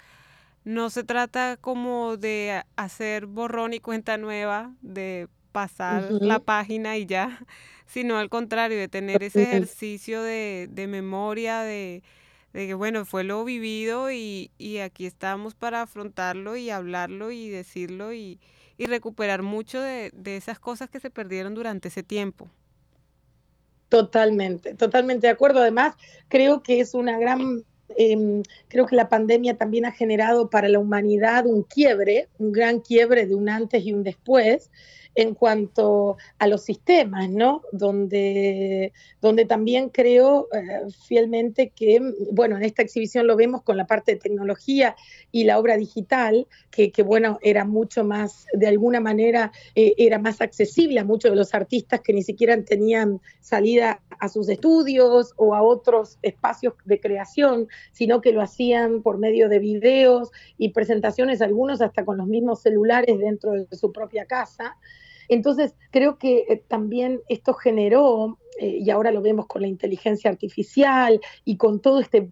No 0.64 0.90
se 0.90 1.04
trata 1.04 1.56
como 1.60 2.16
de 2.16 2.62
hacer 2.76 3.26
borrón 3.26 3.74
y 3.74 3.80
cuenta 3.80 4.16
nueva, 4.16 4.74
de 4.80 5.28
pasar 5.52 6.10
la 6.10 6.40
página 6.40 6.96
y 6.96 7.06
ya, 7.06 7.44
sino 7.86 8.18
al 8.18 8.28
contrario, 8.28 8.78
de 8.78 8.88
tener 8.88 9.22
ese 9.22 9.42
ejercicio 9.42 10.22
de, 10.22 10.68
de 10.70 10.86
memoria, 10.86 11.60
de, 11.60 12.02
de, 12.54 12.66
que 12.66 12.74
bueno, 12.74 13.04
fue 13.04 13.24
lo 13.24 13.44
vivido 13.44 14.10
y, 14.10 14.50
y, 14.56 14.78
aquí 14.78 15.04
estamos 15.04 15.54
para 15.54 15.82
afrontarlo 15.82 16.56
y 16.56 16.70
hablarlo 16.70 17.30
y 17.30 17.50
decirlo 17.50 18.14
y, 18.14 18.40
y 18.78 18.86
recuperar 18.86 19.42
mucho 19.42 19.80
de, 19.80 20.10
de 20.14 20.36
esas 20.36 20.58
cosas 20.58 20.88
que 20.88 21.00
se 21.00 21.10
perdieron 21.10 21.54
durante 21.54 21.88
ese 21.88 22.02
tiempo. 22.02 22.48
Totalmente, 23.88 24.74
totalmente 24.74 25.26
de 25.26 25.32
acuerdo. 25.32 25.60
Además, 25.60 25.94
creo 26.28 26.62
que 26.62 26.80
es 26.80 26.94
una 26.94 27.18
gran 27.18 27.64
eh, 27.96 28.42
creo 28.68 28.86
que 28.86 28.96
la 28.96 29.08
pandemia 29.08 29.56
también 29.56 29.84
ha 29.84 29.92
generado 29.92 30.50
para 30.50 30.68
la 30.68 30.78
humanidad 30.78 31.46
un 31.46 31.62
quiebre, 31.62 32.28
un 32.38 32.52
gran 32.52 32.80
quiebre 32.80 33.26
de 33.26 33.34
un 33.34 33.48
antes 33.48 33.84
y 33.84 33.92
un 33.92 34.02
después, 34.02 34.70
en 35.14 35.34
cuanto 35.34 36.16
a 36.38 36.46
los 36.46 36.64
sistemas, 36.64 37.30
¿no? 37.30 37.62
Donde, 37.72 38.92
donde 39.20 39.44
también 39.44 39.88
creo 39.88 40.48
eh, 40.52 40.90
fielmente 41.06 41.70
que, 41.70 42.00
bueno, 42.32 42.56
en 42.56 42.64
esta 42.64 42.82
exhibición 42.82 43.26
lo 43.26 43.36
vemos 43.36 43.62
con 43.62 43.76
la 43.76 43.86
parte 43.86 44.12
de 44.12 44.20
tecnología 44.20 44.96
y 45.30 45.44
la 45.44 45.58
obra 45.58 45.76
digital, 45.76 46.46
que, 46.70 46.90
que 46.90 47.02
bueno, 47.02 47.38
era 47.42 47.64
mucho 47.64 48.04
más, 48.04 48.46
de 48.52 48.66
alguna 48.66 49.00
manera, 49.00 49.52
eh, 49.74 49.94
era 49.98 50.18
más 50.18 50.40
accesible 50.40 51.00
a 51.00 51.04
muchos 51.04 51.30
de 51.30 51.36
los 51.36 51.54
artistas 51.54 52.00
que 52.00 52.12
ni 52.12 52.22
siquiera 52.22 52.60
tenían 52.62 53.20
salida 53.40 54.00
a 54.18 54.28
sus 54.28 54.48
estudios 54.48 55.32
o 55.36 55.54
a 55.54 55.62
otros 55.62 56.18
espacios 56.22 56.74
de 56.84 57.00
creación, 57.00 57.68
sino 57.92 58.20
que 58.20 58.32
lo 58.32 58.40
hacían 58.40 59.02
por 59.02 59.18
medio 59.18 59.48
de 59.48 59.58
videos 59.58 60.30
y 60.58 60.70
presentaciones, 60.70 61.42
algunos 61.42 61.80
hasta 61.80 62.04
con 62.04 62.18
los 62.18 62.26
mismos 62.26 62.62
celulares 62.62 63.18
dentro 63.18 63.52
de 63.52 63.66
su 63.76 63.92
propia 63.92 64.26
casa. 64.26 64.76
Entonces, 65.28 65.74
creo 65.90 66.18
que 66.18 66.44
eh, 66.48 66.62
también 66.68 67.20
esto 67.28 67.54
generó, 67.54 68.38
eh, 68.60 68.78
y 68.80 68.90
ahora 68.90 69.10
lo 69.10 69.22
vemos 69.22 69.46
con 69.46 69.62
la 69.62 69.68
inteligencia 69.68 70.30
artificial 70.30 71.20
y 71.44 71.56
con 71.56 71.80
todo 71.80 72.00
este 72.00 72.30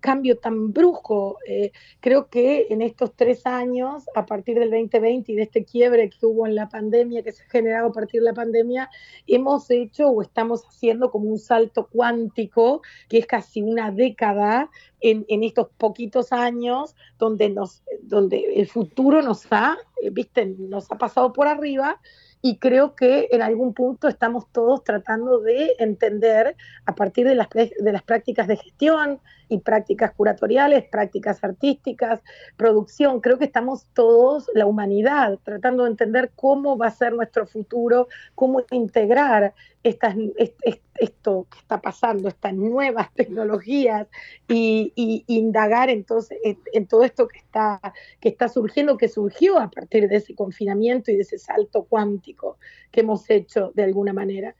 cambio 0.00 0.38
tan 0.38 0.72
brusco. 0.72 1.38
Eh, 1.46 1.72
creo 2.00 2.28
que 2.28 2.66
en 2.70 2.82
estos 2.82 3.14
tres 3.14 3.46
años, 3.46 4.04
a 4.14 4.26
partir 4.26 4.58
del 4.58 4.70
2020 4.70 5.32
y 5.32 5.34
de 5.36 5.42
este 5.42 5.64
quiebre 5.64 6.10
que 6.10 6.26
hubo 6.26 6.46
en 6.46 6.54
la 6.54 6.68
pandemia, 6.68 7.22
que 7.22 7.32
se 7.32 7.42
ha 7.42 7.48
generado 7.48 7.88
a 7.88 7.92
partir 7.92 8.20
de 8.20 8.26
la 8.26 8.34
pandemia, 8.34 8.90
hemos 9.26 9.70
hecho 9.70 10.08
o 10.08 10.22
estamos 10.22 10.64
haciendo 10.66 11.10
como 11.10 11.30
un 11.30 11.38
salto 11.38 11.88
cuántico, 11.90 12.82
que 13.08 13.18
es 13.18 13.26
casi 13.26 13.62
una 13.62 13.90
década 13.90 14.70
en, 15.00 15.24
en 15.28 15.42
estos 15.42 15.68
poquitos 15.76 16.32
años, 16.32 16.94
donde, 17.18 17.50
nos, 17.50 17.82
donde 18.02 18.54
el 18.56 18.68
futuro 18.68 19.22
nos 19.22 19.46
ha, 19.50 19.76
viste, 20.12 20.46
nos 20.46 20.90
ha 20.90 20.98
pasado 20.98 21.32
por 21.32 21.48
arriba 21.48 22.00
y 22.42 22.58
creo 22.58 22.96
que 22.96 23.28
en 23.30 23.40
algún 23.40 23.72
punto 23.72 24.08
estamos 24.08 24.48
todos 24.50 24.82
tratando 24.82 25.38
de 25.38 25.74
entender 25.78 26.56
a 26.84 26.94
partir 26.96 27.26
de 27.26 27.36
las, 27.36 27.48
de 27.48 27.92
las 27.92 28.02
prácticas 28.02 28.48
de 28.48 28.56
gestión 28.56 29.20
y 29.52 29.58
prácticas 29.58 30.12
curatoriales, 30.12 30.84
prácticas 30.84 31.44
artísticas, 31.44 32.22
producción, 32.56 33.20
creo 33.20 33.38
que 33.38 33.44
estamos 33.44 33.86
todos, 33.92 34.50
la 34.54 34.64
humanidad, 34.64 35.38
tratando 35.44 35.84
de 35.84 35.90
entender 35.90 36.32
cómo 36.34 36.78
va 36.78 36.86
a 36.86 36.90
ser 36.90 37.12
nuestro 37.12 37.46
futuro, 37.46 38.08
cómo 38.34 38.62
integrar 38.70 39.52
esto 39.82 41.46
que 41.50 41.58
está 41.58 41.82
pasando, 41.82 42.28
estas 42.28 42.54
nuevas 42.54 43.12
tecnologías 43.14 44.08
y, 44.48 44.92
y 44.96 45.24
indagar 45.26 45.90
entonces 45.90 46.38
en, 46.42 46.58
en, 46.72 46.86
todo 46.86 47.04
esto 47.04 47.28
que 47.28 47.40
está, 47.40 47.78
que 48.20 48.30
está 48.30 48.48
surgiendo, 48.48 48.96
que 48.96 49.08
surgió 49.08 49.58
a 49.58 49.70
partir 49.70 50.08
de 50.08 50.16
ese 50.16 50.34
confinamiento 50.34 51.10
y 51.10 51.16
de 51.16 51.22
ese 51.22 51.38
salto 51.38 51.84
cuántico 51.84 52.56
que 52.90 53.00
hemos 53.00 53.28
hecho 53.28 53.70
de 53.74 53.82
alguna 53.82 54.14
manera. 54.14 54.54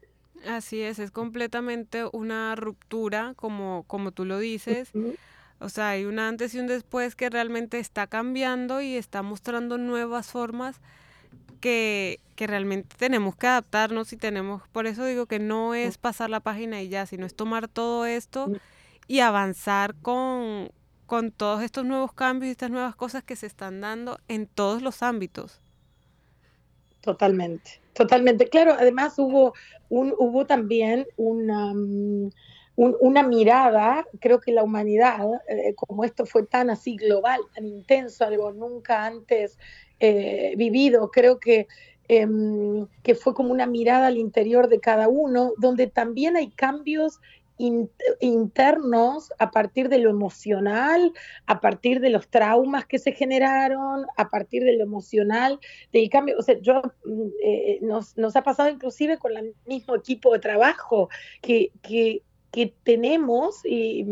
Así 0.46 0.80
es, 0.80 0.98
es 0.98 1.10
completamente 1.10 2.04
una 2.12 2.56
ruptura, 2.56 3.34
como, 3.36 3.84
como 3.86 4.12
tú 4.12 4.24
lo 4.24 4.38
dices. 4.38 4.90
Uh 4.94 4.98
-huh. 4.98 5.16
O 5.62 5.68
sea, 5.68 5.90
hay 5.90 6.04
un 6.04 6.18
antes 6.18 6.54
y 6.54 6.58
un 6.58 6.66
después 6.66 7.14
que 7.14 7.30
realmente 7.30 7.78
está 7.78 8.08
cambiando 8.08 8.80
y 8.80 8.96
está 8.96 9.22
mostrando 9.22 9.78
nuevas 9.78 10.26
formas 10.32 10.80
que, 11.60 12.18
que, 12.34 12.48
realmente 12.48 12.96
tenemos 12.98 13.36
que 13.36 13.46
adaptarnos 13.46 14.12
y 14.12 14.16
tenemos, 14.16 14.66
por 14.72 14.88
eso 14.88 15.04
digo 15.04 15.26
que 15.26 15.38
no 15.38 15.74
es 15.74 15.98
pasar 15.98 16.30
la 16.30 16.40
página 16.40 16.82
y 16.82 16.88
ya, 16.88 17.06
sino 17.06 17.26
es 17.26 17.36
tomar 17.36 17.68
todo 17.68 18.06
esto 18.06 18.50
y 19.06 19.20
avanzar 19.20 19.94
con, 19.94 20.72
con 21.06 21.30
todos 21.30 21.62
estos 21.62 21.84
nuevos 21.84 22.12
cambios 22.12 22.48
y 22.48 22.50
estas 22.52 22.70
nuevas 22.70 22.96
cosas 22.96 23.22
que 23.22 23.36
se 23.36 23.46
están 23.46 23.80
dando 23.80 24.18
en 24.26 24.48
todos 24.48 24.82
los 24.82 25.04
ámbitos. 25.04 25.60
Totalmente, 27.02 27.81
totalmente. 27.94 28.48
Claro, 28.48 28.74
además 28.78 29.18
hubo, 29.18 29.54
un, 29.88 30.14
hubo 30.18 30.46
también 30.46 31.06
una, 31.16 31.72
um, 31.72 32.30
un, 32.76 32.96
una 33.00 33.22
mirada, 33.22 34.06
creo 34.20 34.40
que 34.40 34.52
la 34.52 34.62
humanidad, 34.62 35.26
eh, 35.48 35.74
como 35.74 36.04
esto 36.04 36.26
fue 36.26 36.44
tan 36.46 36.70
así 36.70 36.96
global, 36.96 37.40
tan 37.54 37.66
intenso, 37.66 38.24
algo 38.24 38.52
nunca 38.52 39.04
antes 39.06 39.58
eh, 40.00 40.54
vivido, 40.56 41.10
creo 41.10 41.38
que, 41.38 41.68
eh, 42.08 42.26
que 43.02 43.14
fue 43.14 43.34
como 43.34 43.52
una 43.52 43.66
mirada 43.66 44.08
al 44.08 44.16
interior 44.16 44.68
de 44.68 44.80
cada 44.80 45.08
uno, 45.08 45.52
donde 45.58 45.86
también 45.86 46.36
hay 46.36 46.50
cambios 46.50 47.20
internos 47.58 49.32
a 49.38 49.50
partir 49.50 49.88
de 49.88 49.98
lo 49.98 50.10
emocional, 50.10 51.12
a 51.46 51.60
partir 51.60 52.00
de 52.00 52.10
los 52.10 52.28
traumas 52.28 52.86
que 52.86 52.98
se 52.98 53.12
generaron, 53.12 54.06
a 54.16 54.28
partir 54.28 54.64
de 54.64 54.76
lo 54.76 54.84
emocional, 54.84 55.60
del 55.92 56.08
cambio. 56.10 56.36
O 56.38 56.42
sea, 56.42 56.58
yo 56.60 56.82
eh, 57.44 57.78
nos, 57.82 58.16
nos, 58.16 58.36
ha 58.36 58.42
pasado 58.42 58.68
inclusive 58.68 59.18
con 59.18 59.36
el 59.36 59.54
mismo 59.66 59.94
equipo 59.94 60.32
de 60.32 60.38
trabajo 60.38 61.08
que, 61.40 61.70
que 61.82 62.74
tenemos, 62.84 63.60
y, 63.64 64.04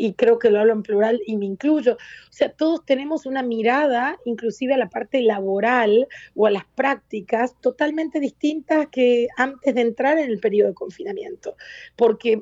y, 0.00 0.14
creo 0.14 0.38
que 0.38 0.50
lo 0.50 0.60
hablo 0.60 0.72
en 0.72 0.82
plural 0.82 1.20
y 1.26 1.36
me 1.36 1.44
incluyo, 1.44 1.94
o 1.94 2.32
sea, 2.32 2.50
todos 2.50 2.86
tenemos 2.86 3.26
una 3.26 3.42
mirada, 3.42 4.18
inclusive 4.24 4.72
a 4.72 4.78
la 4.78 4.88
parte 4.88 5.20
laboral 5.20 6.08
o 6.34 6.46
a 6.46 6.50
las 6.50 6.64
prácticas, 6.74 7.54
totalmente 7.60 8.18
distintas 8.18 8.88
que 8.88 9.28
antes 9.36 9.74
de 9.74 9.82
entrar 9.82 10.18
en 10.18 10.30
el 10.30 10.40
periodo 10.40 10.68
de 10.68 10.74
confinamiento, 10.74 11.54
porque 11.94 12.40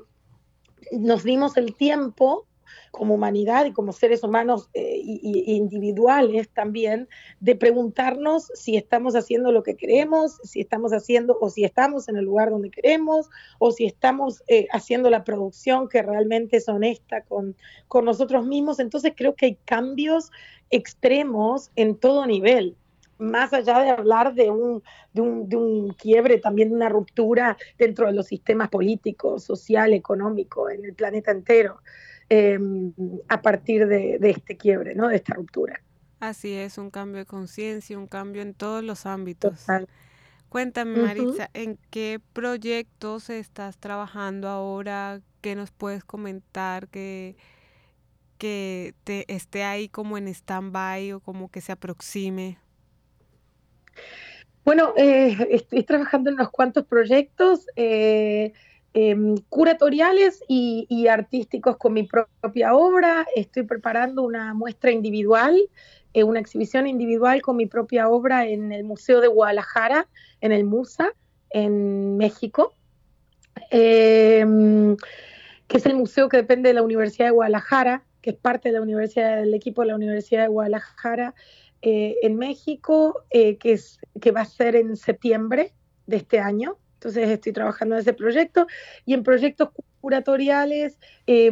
nos 0.93 1.25
dimos 1.25 1.57
el 1.57 1.75
tiempo 1.75 2.47
como 2.91 3.15
humanidad 3.15 3.67
y 3.67 3.73
como 3.73 3.93
seres 3.93 4.23
humanos 4.23 4.69
eh, 4.75 5.01
y, 5.03 5.53
individuales 5.55 6.49
también, 6.51 7.09
de 7.39 7.55
preguntarnos 7.55 8.51
si 8.55 8.77
estamos 8.77 9.15
haciendo 9.15 9.53
lo 9.53 9.63
que 9.63 9.77
queremos, 9.77 10.39
si 10.45 10.61
estamos 10.61 10.93
haciendo 10.93 11.39
o 11.41 11.51
si 11.51 11.65
estamos 11.65 12.09
en 12.09 12.17
el 12.17 12.25
lugar 12.25 12.51
donde 12.51 12.71
queremos 12.71 13.31
o 13.59 13.71
si 13.71 13.87
estamos 13.87 14.43
eh, 14.49 14.67
haciendo 14.73 15.11
la 15.11 15.25
producción 15.25 15.89
que 15.89 16.03
realmente 16.03 16.57
es 16.57 16.69
honesta 16.69 17.23
con, 17.23 17.57
con 17.89 18.05
nosotros 18.05 18.47
mismos. 18.47 18.81
Entonces 18.81 19.13
creo 19.17 19.35
que 19.35 19.47
hay 19.47 19.59
cambios 19.65 20.31
extremos 20.71 21.71
en 21.77 21.97
todo 21.97 22.27
nivel 22.27 22.77
más 23.21 23.53
allá 23.53 23.81
de 23.81 23.91
hablar 23.91 24.35
de 24.35 24.51
un, 24.51 24.83
de 25.13 25.21
un, 25.21 25.49
de 25.49 25.57
un 25.57 25.93
quiebre, 25.93 26.39
también 26.39 26.71
de 26.71 26.75
una 26.75 26.89
ruptura 26.89 27.57
dentro 27.79 28.07
de 28.07 28.13
los 28.13 28.27
sistemas 28.27 28.69
políticos, 28.69 29.45
social, 29.45 29.93
económico, 29.93 30.71
en 30.71 30.85
el 30.85 30.95
planeta 30.95 31.31
entero, 31.31 31.81
eh, 32.29 32.59
a 33.29 33.43
partir 33.43 33.87
de, 33.87 34.19
de, 34.19 34.31
este 34.31 34.57
quiebre, 34.57 34.95
¿no? 34.95 35.09
de 35.09 35.17
esta 35.17 35.35
ruptura. 35.35 35.81
Así 36.21 36.53
es, 36.53 36.79
un 36.79 36.91
cambio 36.91 37.19
de 37.19 37.27
conciencia, 37.27 37.99
un 37.99 38.07
cambio 38.07 38.43
en 38.43 38.55
todos 38.55 38.83
los 38.85 39.07
ámbitos. 39.07 39.61
Total. 39.61 39.89
Cuéntame, 40.51 41.01
Maritza, 41.01 41.45
uh 41.45 41.47
-huh. 41.47 41.63
¿en 41.63 41.79
qué 41.91 42.21
proyectos 42.33 43.31
estás 43.31 43.79
trabajando 43.79 44.49
ahora? 44.49 45.21
¿Qué 45.41 45.55
nos 45.55 45.71
puedes 45.71 46.05
comentar 46.05 46.89
que, 46.89 47.37
que 48.37 48.95
te 49.05 49.33
esté 49.33 49.63
ahí 49.63 49.89
como 49.89 50.19
en 50.19 50.27
stand-by 50.27 51.13
o 51.13 51.21
como 51.21 51.51
que 51.51 51.61
se 51.61 51.71
aproxime? 51.73 52.59
Bueno, 54.65 54.93
eh, 54.97 55.37
estoy 55.51 55.83
trabajando 55.85 56.31
en 56.31 56.35
unos 56.35 56.51
cuantos 56.51 56.85
proyectos 56.85 57.67
eh, 57.77 58.53
eh, 58.93 59.17
curatoriales 59.49 60.43
y, 60.49 61.07
artísticos 61.09 61.77
con 61.77 61.93
mi 61.93 62.03
propia 62.03 62.75
obra. 62.75 63.27
Estoy 63.37 63.63
preparando 63.63 64.23
una 64.23 64.53
muestra 64.53 64.91
individual, 64.91 65.57
eh, 66.13 66.25
una 66.25 66.41
exhibición 66.41 66.89
individual 66.89 67.41
con 67.41 67.57
mi 67.57 67.67
propia 67.67 68.09
obra 68.09 68.47
en 68.47 68.73
el 68.73 68.83
Museo 68.85 69.21
de 69.21 69.29
Guadalajara, 69.29 70.09
en 70.41 70.51
el 70.51 70.65
MUSA, 70.65 71.13
en 71.51 72.17
México, 72.17 72.75
em, 73.71 74.97
que 75.69 75.77
es 75.77 75.87
el 75.87 75.95
museo 75.95 76.29
que 76.29 76.39
depende 76.39 76.71
de 76.71 76.75
la 76.75 76.83
Universidad 76.83 77.27
de 77.27 77.33
Guadalajara, 77.33 78.03
que 78.23 78.31
es 78.31 78.37
parte 78.37 78.73
universidad, 78.81 79.37
del 79.37 79.55
equipo 79.55 79.83
de 79.83 79.89
la 79.89 79.95
Universidad 79.95 80.43
de 80.43 80.49
Guadalajara 80.49 81.35
eh, 81.83 82.17
en 82.23 82.37
México, 82.37 83.25
eh, 83.31 83.57
que, 83.57 83.73
es, 83.73 84.01
que 84.21 84.33
va 84.33 84.43
a 84.43 84.45
ser 84.45 84.77
en 84.77 84.97
septiembre 84.97 85.73
de 86.07 86.17
este 86.17 86.39
año. 86.39 86.77
Entonces 86.95 87.29
estoy 87.31 87.53
trabajando 87.53 87.95
en 87.95 88.03
ese 88.03 88.13
proyecto 88.13 88.67
y 89.07 89.15
en 89.15 89.23
proyectos 89.23 89.71
curatoriales 90.01 90.99
eh, 91.27 91.51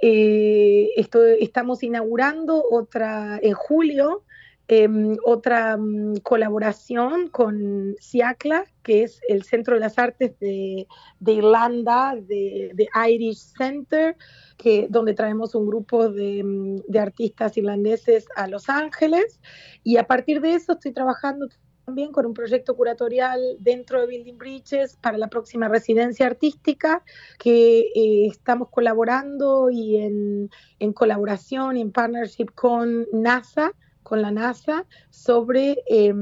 eh, 0.00 0.90
estoy, 0.96 1.38
estamos 1.40 1.82
inaugurando 1.82 2.64
otra 2.70 3.38
en 3.42 3.54
julio. 3.54 4.24
Eh, 4.70 4.86
otra 5.24 5.76
um, 5.76 6.14
colaboración 6.16 7.28
con 7.28 7.96
CIACLA, 8.02 8.66
que 8.82 9.02
es 9.02 9.18
el 9.26 9.42
Centro 9.42 9.74
de 9.74 9.80
las 9.80 9.98
Artes 9.98 10.38
de, 10.40 10.86
de 11.20 11.32
Irlanda, 11.32 12.14
de, 12.14 12.72
de, 12.74 12.88
Irish 13.08 13.54
Center, 13.56 14.14
que, 14.58 14.86
donde 14.90 15.14
traemos 15.14 15.54
un 15.54 15.66
grupo 15.66 16.10
de, 16.10 16.42
de, 16.86 16.98
artistas 16.98 17.56
irlandeses 17.56 18.26
a 18.36 18.46
Los 18.46 18.68
Ángeles. 18.68 19.40
Y 19.84 19.96
a 19.96 20.06
partir 20.06 20.42
de 20.42 20.52
eso 20.52 20.72
estoy 20.72 20.92
trabajando 20.92 21.48
también 21.86 22.12
con 22.12 22.26
un 22.26 22.34
proyecto 22.34 22.76
curatorial 22.76 23.40
dentro 23.60 24.02
de 24.02 24.06
Building 24.06 24.36
Bridges 24.36 24.98
para 25.00 25.16
la 25.16 25.28
próxima 25.28 25.68
residencia 25.68 26.26
artística, 26.26 27.02
que 27.38 27.78
eh, 27.94 28.26
estamos 28.26 28.68
colaborando 28.68 29.70
y 29.70 29.96
en, 29.96 30.50
en 30.78 30.92
colaboración 30.92 31.78
y 31.78 31.80
en 31.80 31.90
partnership 31.90 32.48
con 32.54 33.06
NASA 33.14 33.72
con 34.08 34.22
la 34.22 34.30
NASA 34.30 34.86
sobre 35.10 35.82
eh, 35.86 36.14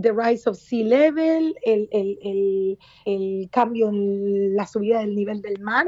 The 0.00 0.12
Rise 0.12 0.48
of 0.48 0.56
Sea 0.56 0.84
Level, 0.84 1.54
el, 1.62 1.88
el, 1.92 2.18
el, 2.22 2.78
el, 3.04 3.50
cambio 3.50 3.90
en 3.90 4.56
la 4.56 4.66
subida 4.66 5.00
del 5.00 5.14
nivel 5.14 5.42
del 5.42 5.60
mar, 5.60 5.86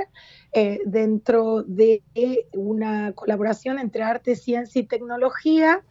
eh, 0.52 0.78
dentro 0.84 1.62
de 1.62 2.02
una 2.52 3.12
colaboración 3.14 3.78
entre 3.78 4.02
arte, 4.02 4.36
ciencia 4.36 4.80
y 4.80 4.86
tecnología. 4.86 5.82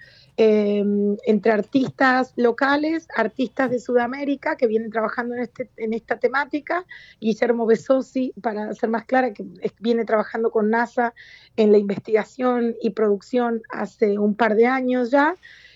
Eh, 0.44 0.84
entre 1.28 1.52
artistas 1.52 2.34
locales, 2.36 3.08
artistas 3.16 3.70
de 3.70 3.78
Sudamérica 3.78 4.56
que 4.56 4.66
vienen 4.66 4.90
trabajando 4.90 5.36
en, 5.36 5.42
este, 5.42 5.70
en 5.78 5.94
esta 5.94 6.18
temática, 6.18 6.84
Guillermo 7.20 7.68
Besosi, 7.68 8.34
para 8.42 8.74
ser 8.74 8.90
más 8.90 9.06
clara, 9.06 9.34
que 9.34 9.46
viene 9.80 10.04
trabajando 10.04 10.50
con 10.50 10.72
NASA 10.72 11.14
en 11.58 11.72
la 11.72 11.78
investigación 11.78 12.76
y 12.82 12.90
producción 12.90 13.62
hace 13.70 14.18
un 14.18 14.34
par 14.34 14.56
de 14.56 14.66
años 14.66 15.12
ya, 15.12 15.36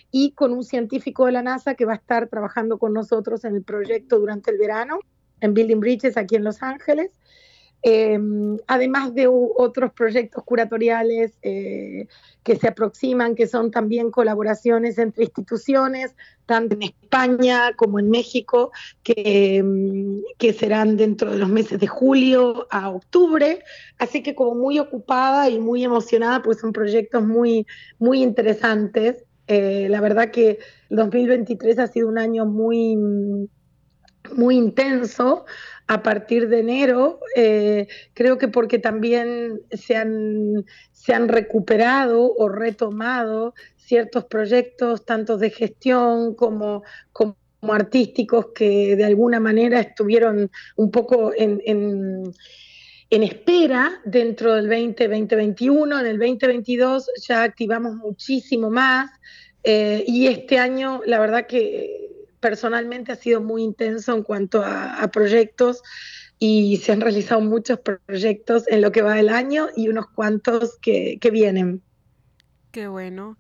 y 0.10 0.32
con 0.32 0.51
un 0.51 0.63
científico 0.63 1.28
de 1.28 1.34
la 1.34 1.43
NASA 1.43 1.75
que 1.75 1.86
va 1.86 1.93
a 1.93 1.97
estar 1.97 2.28
trabajando 2.28 2.80
con 2.80 2.91
nosotros 2.91 3.45
en 3.45 3.54
el 3.54 3.62
proyecto 3.62 4.17
durante 4.17 4.49
el 4.49 4.58
verano, 4.58 4.97
en 5.41 5.54
Building 5.54 5.80
Bridges 5.80 6.17
aquí 6.17 6.38
en 6.38 6.43
Los 6.43 6.63
Ángeles. 6.63 7.12
Eh, 7.88 8.17
además 8.65 9.13
de 9.13 9.28
otros 9.28 9.93
proyectos 9.93 10.43
curatoriales 10.43 11.34
eh, 11.43 12.08
que 12.41 12.56
se 12.56 12.69
aproximan, 12.69 13.36
que 13.36 13.45
son 13.45 13.69
también 13.69 14.10
colaboraciones 14.10 14.98
entre 14.98 15.26
instituciones, 15.26 16.15
tanto 16.48 16.74
en 16.74 16.82
España 16.82 17.74
como 17.76 18.00
en 18.00 18.10
México, 18.10 18.71
que, 19.04 19.63
que, 20.39 20.54
serán 20.54 20.98
dentro 20.98 21.32
de 21.32 21.38
los 21.38 21.48
meses 21.48 21.80
de 21.80 21.86
julio 21.86 22.65
a 22.71 22.89
octubre. 22.89 23.60
Así 24.00 24.24
que 24.24 24.34
como 24.34 24.56
muy 24.56 24.80
ocupada 24.80 25.48
y 25.52 25.60
muy 25.60 25.84
emocionada, 25.84 26.41
pues 26.41 26.58
son 26.58 26.74
proyectos 26.74 27.24
muy, 27.24 27.67
muy 28.00 28.24
interesantes. 28.24 29.26
Eh, 29.45 29.89
la 29.91 30.02
verdad 30.02 30.32
que 30.32 30.58
el 30.89 30.98
2023 30.98 31.78
ha 31.78 31.86
sido 31.86 32.08
un 32.08 32.17
año 32.17 32.48
muy, 32.48 32.98
muy 34.36 34.58
intenso 34.58 35.45
a 35.88 36.02
partir 36.02 36.50
de 36.50 36.60
enero, 36.60 37.19
eh, 37.36 37.88
creo 38.13 38.38
que 38.38 38.48
porque 38.48 38.80
también 38.80 39.62
se 39.71 39.95
han, 39.95 40.65
se 40.91 41.13
han 41.13 41.28
recuperado 41.28 42.34
o 42.34 42.50
retomado 42.50 43.54
ciertos 43.78 44.26
proyectos, 44.26 45.06
tanto 45.06 45.38
de 45.38 45.52
gestión 45.52 46.34
como, 46.34 46.84
como 47.12 47.38
artísticos, 47.69 48.48
que 48.56 48.95
de 48.95 49.06
alguna 49.06 49.39
manera 49.39 49.80
estuvieron 49.80 50.50
un 50.76 50.91
poco 50.91 51.32
en, 51.36 51.62
en 53.10 53.24
espera 53.24 54.02
dentro 54.04 54.56
del 54.56 54.67
2021, 54.67 56.00
en 56.00 56.06
el 56.06 56.17
2022 56.17 57.10
ya 57.28 57.43
activamos 57.43 57.95
muchísimo 57.95 58.69
más 58.69 59.12
eh, 59.63 60.04
y 60.08 60.28
este 60.28 60.60
año 60.60 61.02
la 61.06 61.19
verdad 61.19 61.48
que 61.48 62.14
personalmente 62.45 63.12
ha 63.12 63.15
sido 63.15 63.41
muy 63.41 63.63
intenso 63.63 64.15
en 64.15 64.21
cuanto 64.21 64.63
a, 64.63 65.10
proyectos 65.12 65.81
y 66.38 66.77
se 66.77 66.91
han 66.91 67.01
realizado 67.01 67.41
muchos 67.41 67.79
proyectos 67.79 68.67
en 68.67 68.81
lo 68.81 68.91
que 68.91 69.01
va 69.01 69.15
del 69.15 69.29
año 69.29 69.69
y 69.75 69.89
unos 69.89 70.05
cuantos 70.12 70.77
que, 70.79 71.17
que 71.19 71.31
vienen. 71.31 71.81
Qué 72.71 72.88
bueno. 72.88 73.39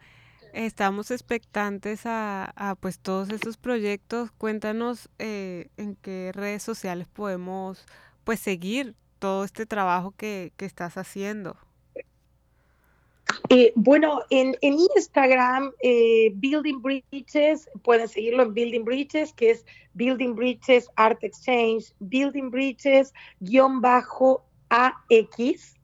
Estamos 0.53 1.11
expectantes 1.11 2.07
a, 2.07 2.45
a 2.55 2.73
pues 2.73 2.97
todos 2.97 3.29
estos 3.29 3.57
proyectos. 3.57 4.31
Cuéntanos 4.31 5.07
eh, 5.19 5.67
en 5.77 5.95
qué 5.97 6.31
redes 6.33 6.63
sociales 6.63 7.07
podemos 7.07 7.85
pues 8.23 8.39
seguir 8.39 8.95
todo 9.19 9.43
este 9.43 9.67
trabajo 9.67 10.15
que, 10.17 10.51
que 10.57 10.65
estás 10.65 10.97
haciendo. 10.97 11.57
Eh, 13.49 13.71
bueno, 13.75 14.21
en, 14.29 14.55
en 14.61 14.77
Instagram, 14.95 15.71
eh, 15.81 16.31
Building 16.35 16.81
Bridges, 16.81 17.69
pueden 17.83 18.07
seguirlo 18.07 18.43
en 18.43 18.53
Building 18.53 18.83
Bridges, 18.83 19.33
que 19.33 19.51
es 19.51 19.65
Building 19.93 20.35
Bridges 20.35 20.89
Art 20.95 21.23
Exchange, 21.23 21.93
Building 21.99 22.49
Bridges 22.49 23.13
guion 23.39 23.81
bajo 23.81 24.45
AX. 24.69 25.75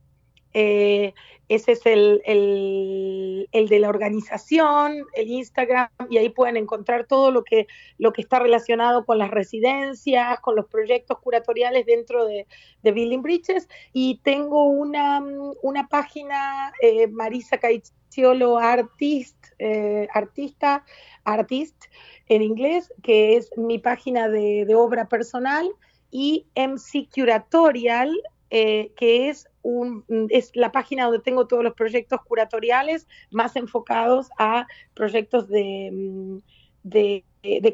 Eh, 0.54 1.14
ese 1.48 1.72
es 1.72 1.86
el, 1.86 2.22
el, 2.24 3.48
el, 3.52 3.68
de 3.68 3.78
la 3.80 3.88
organización, 3.88 5.04
el 5.14 5.28
Instagram, 5.28 5.88
y 6.08 6.18
ahí 6.18 6.28
pueden 6.30 6.56
encontrar 6.56 7.06
todo 7.06 7.30
lo 7.30 7.44
que, 7.44 7.66
lo 7.98 8.12
que 8.12 8.22
está 8.22 8.38
relacionado 8.38 9.04
con 9.04 9.18
las 9.18 9.30
residencias, 9.30 10.40
con 10.40 10.56
los 10.56 10.66
proyectos 10.66 11.18
curatoriales 11.18 11.84
dentro 11.86 12.24
de, 12.26 12.46
de 12.82 12.92
Building 12.92 13.22
Bridges. 13.22 13.68
Y 13.92 14.20
tengo 14.22 14.64
una, 14.64 15.22
una 15.62 15.88
página, 15.88 16.72
eh, 16.80 17.06
Marisa 17.08 17.58
Caiciolo 17.58 18.58
Artist, 18.58 19.36
eh, 19.58 20.08
Artista, 20.14 20.84
Artist 21.24 21.84
en 22.28 22.42
inglés, 22.42 22.92
que 23.02 23.36
es 23.36 23.50
mi 23.56 23.78
página 23.78 24.28
de, 24.28 24.64
de 24.64 24.74
obra 24.74 25.08
personal, 25.08 25.68
y 26.10 26.46
MC 26.54 27.08
Curatorial, 27.12 28.12
eh, 28.50 28.92
que 28.96 29.30
es, 29.30 29.48
un, 29.62 30.04
es 30.30 30.50
la 30.54 30.72
página 30.72 31.04
donde 31.04 31.20
tengo 31.20 31.46
todos 31.46 31.64
los 31.64 31.74
proyectos 31.74 32.20
curatoriales 32.22 33.06
más 33.30 33.56
enfocados 33.56 34.28
a 34.38 34.66
proyectos 34.94 35.48
de, 35.48 35.90
mm, 35.92 36.38
de, 36.82 37.24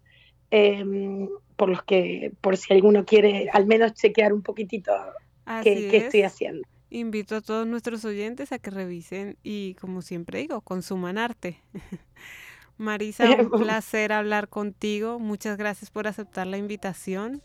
Eh, 0.50 0.78
em, 0.78 1.28
por 1.58 1.68
los 1.68 1.82
que, 1.82 2.32
por 2.40 2.56
si 2.56 2.72
alguno 2.72 3.04
quiere 3.04 3.50
al 3.52 3.66
menos 3.66 3.92
chequear 3.94 4.32
un 4.32 4.42
poquitito 4.42 4.92
qué, 5.64 5.96
estoy 5.96 6.22
haciendo. 6.22 6.62
Invito 6.88 7.34
a 7.34 7.40
todos 7.40 7.66
nuestros 7.66 8.04
oyentes 8.04 8.52
a 8.52 8.60
que 8.60 8.70
revisen 8.70 9.36
y, 9.42 9.74
como 9.74 10.00
siempre 10.00 10.38
digo, 10.38 10.60
consuman 10.60 11.18
arte. 11.18 11.60
Marisa, 12.78 13.24
un 13.40 13.50
placer 13.50 14.12
hablar 14.12 14.48
contigo. 14.48 15.18
Muchas 15.18 15.58
gracias 15.58 15.90
por 15.90 16.06
aceptar 16.06 16.46
la 16.46 16.56
invitación. 16.56 17.42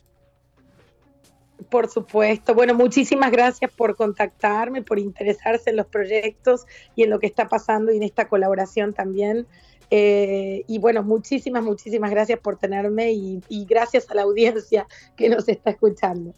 Por 1.69 1.89
supuesto. 1.89 2.53
Bueno, 2.53 2.73
muchísimas 2.73 3.31
gracias 3.31 3.71
por 3.71 3.95
contactarme, 3.95 4.81
por 4.81 4.99
interesarse 4.99 5.69
en 5.69 5.77
los 5.77 5.87
proyectos 5.87 6.65
y 6.95 7.03
en 7.03 7.09
lo 7.09 7.19
que 7.19 7.27
está 7.27 7.47
pasando 7.47 7.91
y 7.91 7.97
en 7.97 8.03
esta 8.03 8.27
colaboración 8.27 8.93
también. 8.93 9.47
Eh, 9.89 10.63
y 10.67 10.79
bueno, 10.79 11.03
muchísimas, 11.03 11.63
muchísimas 11.63 12.09
gracias 12.09 12.39
por 12.39 12.57
tenerme 12.57 13.11
y, 13.11 13.41
y 13.47 13.65
gracias 13.65 14.09
a 14.09 14.15
la 14.15 14.23
audiencia 14.23 14.87
que 15.15 15.29
nos 15.29 15.47
está 15.47 15.69
escuchando. 15.69 16.33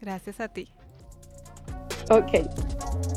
Gracias 0.00 0.40
a 0.40 0.48
ti. 0.48 0.68
Ok. 2.10 3.09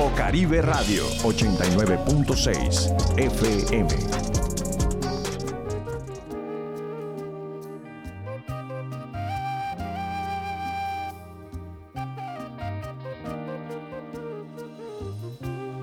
Grupo 0.00 0.16
Caribe 0.16 0.62
Radio 0.62 1.04
89.6 1.22 3.18
FM. 3.18 3.88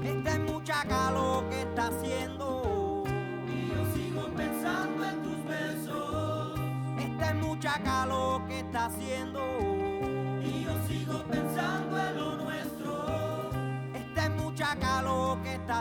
Esta 0.04 0.32
es 0.32 0.40
mucha 0.40 0.84
calor 0.88 1.48
que 1.50 1.62
está 1.62 1.88
haciendo 1.90 3.04
y 3.48 3.70
yo 3.70 3.86
sigo 3.94 4.28
pensando 4.36 5.06
en 5.06 5.22
tus 5.22 5.46
besos. 5.46 6.60
Esta 7.00 7.30
es 7.30 7.36
mucha 7.36 7.80
calor 7.84 8.48
que 8.48 8.62
está 8.62 8.86
haciendo. 8.88 9.57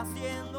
haciendo 0.07 0.56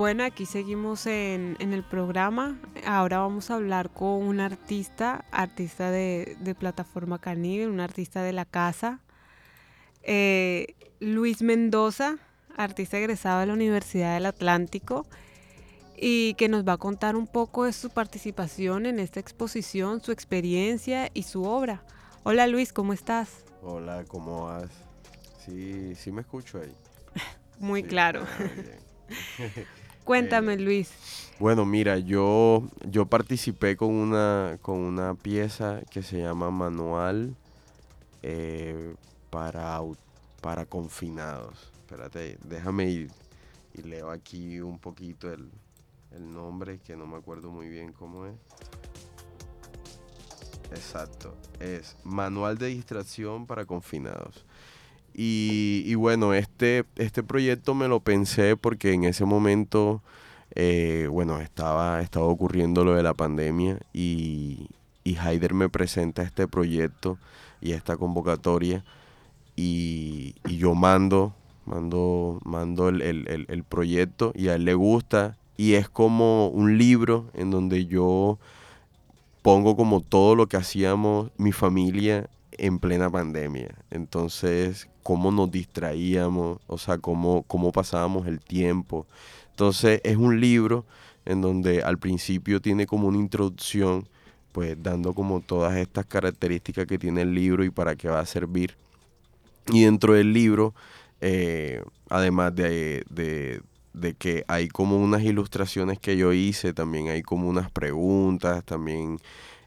Bueno, 0.00 0.24
aquí 0.24 0.46
seguimos 0.46 1.04
en, 1.04 1.58
en, 1.58 1.74
el 1.74 1.82
programa. 1.84 2.58
Ahora 2.86 3.18
vamos 3.18 3.50
a 3.50 3.56
hablar 3.56 3.90
con 3.90 4.22
un 4.22 4.40
artista, 4.40 5.26
artista 5.30 5.90
de, 5.90 6.38
de 6.40 6.54
plataforma 6.54 7.18
Caníbal, 7.18 7.68
un 7.68 7.80
artista 7.80 8.22
de 8.22 8.32
la 8.32 8.46
casa, 8.46 9.00
eh, 10.02 10.74
Luis 11.00 11.42
Mendoza, 11.42 12.16
artista 12.56 12.96
egresado 12.96 13.40
de 13.40 13.46
la 13.48 13.52
Universidad 13.52 14.14
del 14.14 14.24
Atlántico, 14.24 15.04
y 15.98 16.32
que 16.32 16.48
nos 16.48 16.66
va 16.66 16.72
a 16.72 16.78
contar 16.78 17.14
un 17.14 17.26
poco 17.26 17.64
de 17.64 17.74
su 17.74 17.90
participación 17.90 18.86
en 18.86 19.00
esta 19.00 19.20
exposición, 19.20 20.02
su 20.02 20.12
experiencia 20.12 21.10
y 21.12 21.24
su 21.24 21.44
obra. 21.44 21.82
Hola 22.22 22.46
Luis, 22.46 22.72
¿cómo 22.72 22.94
estás? 22.94 23.44
Hola, 23.60 24.02
¿cómo 24.08 24.46
vas? 24.46 24.70
Sí, 25.44 25.94
sí 25.94 26.10
me 26.10 26.22
escucho 26.22 26.58
ahí. 26.58 26.74
Muy 27.58 27.82
sí, 27.82 27.88
claro. 27.88 28.24
Ah, 28.26 29.44
Cuéntame, 30.04 30.54
eh, 30.54 30.58
Luis. 30.58 30.90
Bueno, 31.38 31.64
mira, 31.64 31.98
yo, 31.98 32.68
yo 32.88 33.06
participé 33.06 33.76
con 33.76 33.90
una, 33.90 34.58
con 34.62 34.78
una 34.78 35.14
pieza 35.14 35.80
que 35.90 36.02
se 36.02 36.18
llama 36.18 36.50
Manual 36.50 37.34
eh, 38.22 38.94
para, 39.30 39.80
para 40.40 40.66
confinados. 40.66 41.70
Espérate, 41.80 42.38
déjame 42.44 42.90
ir 42.90 43.10
y 43.74 43.82
leo 43.82 44.10
aquí 44.10 44.60
un 44.60 44.78
poquito 44.78 45.32
el, 45.32 45.50
el 46.12 46.32
nombre 46.32 46.78
que 46.78 46.96
no 46.96 47.06
me 47.06 47.16
acuerdo 47.16 47.50
muy 47.50 47.68
bien 47.68 47.92
cómo 47.92 48.26
es. 48.26 48.34
Exacto, 50.72 51.34
es 51.58 51.96
Manual 52.04 52.56
de 52.58 52.68
Distracción 52.68 53.46
para 53.46 53.64
Confinados. 53.64 54.44
Y, 55.22 55.94
bueno, 55.96 56.32
este, 56.32 56.84
este 56.96 57.22
proyecto 57.22 57.74
me 57.74 57.88
lo 57.88 58.00
pensé 58.00 58.56
porque 58.56 58.94
en 58.94 59.04
ese 59.04 59.26
momento, 59.26 60.02
eh, 60.54 61.08
bueno, 61.10 61.40
estaba, 61.40 62.00
estaba 62.00 62.24
ocurriendo 62.24 62.84
lo 62.84 62.94
de 62.94 63.02
la 63.02 63.12
pandemia 63.12 63.78
y, 63.92 64.68
y 65.04 65.16
Haider 65.16 65.52
me 65.52 65.68
presenta 65.68 66.22
este 66.22 66.48
proyecto 66.48 67.18
y 67.60 67.72
esta 67.72 67.98
convocatoria 67.98 68.82
y, 69.56 70.36
y 70.48 70.56
yo 70.56 70.74
mando, 70.74 71.34
mando, 71.66 72.40
mando 72.44 72.88
el, 72.88 73.02
el- 73.02 73.28
el- 73.28 73.46
el 73.50 73.64
proyecto 73.64 74.32
y 74.34 74.48
a 74.48 74.54
él 74.54 74.64
le 74.64 74.72
gusta 74.74 75.36
y 75.58 75.74
es 75.74 75.90
como 75.90 76.48
un 76.48 76.78
libro 76.78 77.26
en 77.34 77.50
donde 77.50 77.84
yo 77.86 78.38
pongo 79.42 79.76
como 79.76 80.00
todo 80.00 80.34
lo 80.34 80.46
que 80.46 80.56
hacíamos 80.56 81.30
mi 81.36 81.52
familia 81.52 82.28
en 82.52 82.78
plena 82.78 83.10
pandemia. 83.10 83.74
Entonces, 83.90 84.88
cómo 85.02 85.30
nos 85.32 85.50
distraíamos, 85.50 86.58
o 86.66 86.78
sea, 86.78 86.98
cómo, 86.98 87.42
cómo 87.44 87.72
pasábamos 87.72 88.26
el 88.26 88.40
tiempo. 88.40 89.06
Entonces, 89.50 90.00
es 90.04 90.16
un 90.16 90.40
libro 90.40 90.84
en 91.24 91.40
donde 91.42 91.82
al 91.82 91.98
principio 91.98 92.60
tiene 92.60 92.86
como 92.86 93.08
una 93.08 93.18
introducción, 93.18 94.08
pues 94.52 94.76
dando 94.82 95.14
como 95.14 95.40
todas 95.40 95.76
estas 95.76 96.06
características 96.06 96.86
que 96.86 96.98
tiene 96.98 97.22
el 97.22 97.34
libro 97.34 97.64
y 97.64 97.70
para 97.70 97.96
qué 97.96 98.08
va 98.08 98.20
a 98.20 98.26
servir. 98.26 98.76
Y 99.72 99.84
dentro 99.84 100.14
del 100.14 100.32
libro, 100.32 100.74
eh, 101.20 101.82
además 102.08 102.54
de, 102.54 103.04
de- 103.10 103.62
de 103.92 104.14
que 104.14 104.44
hay 104.48 104.68
como 104.68 104.96
unas 104.98 105.22
ilustraciones 105.22 105.98
que 105.98 106.16
yo 106.16 106.32
hice, 106.32 106.72
también 106.72 107.08
hay 107.08 107.22
como 107.22 107.48
unas 107.48 107.70
preguntas, 107.70 108.64
también 108.64 109.18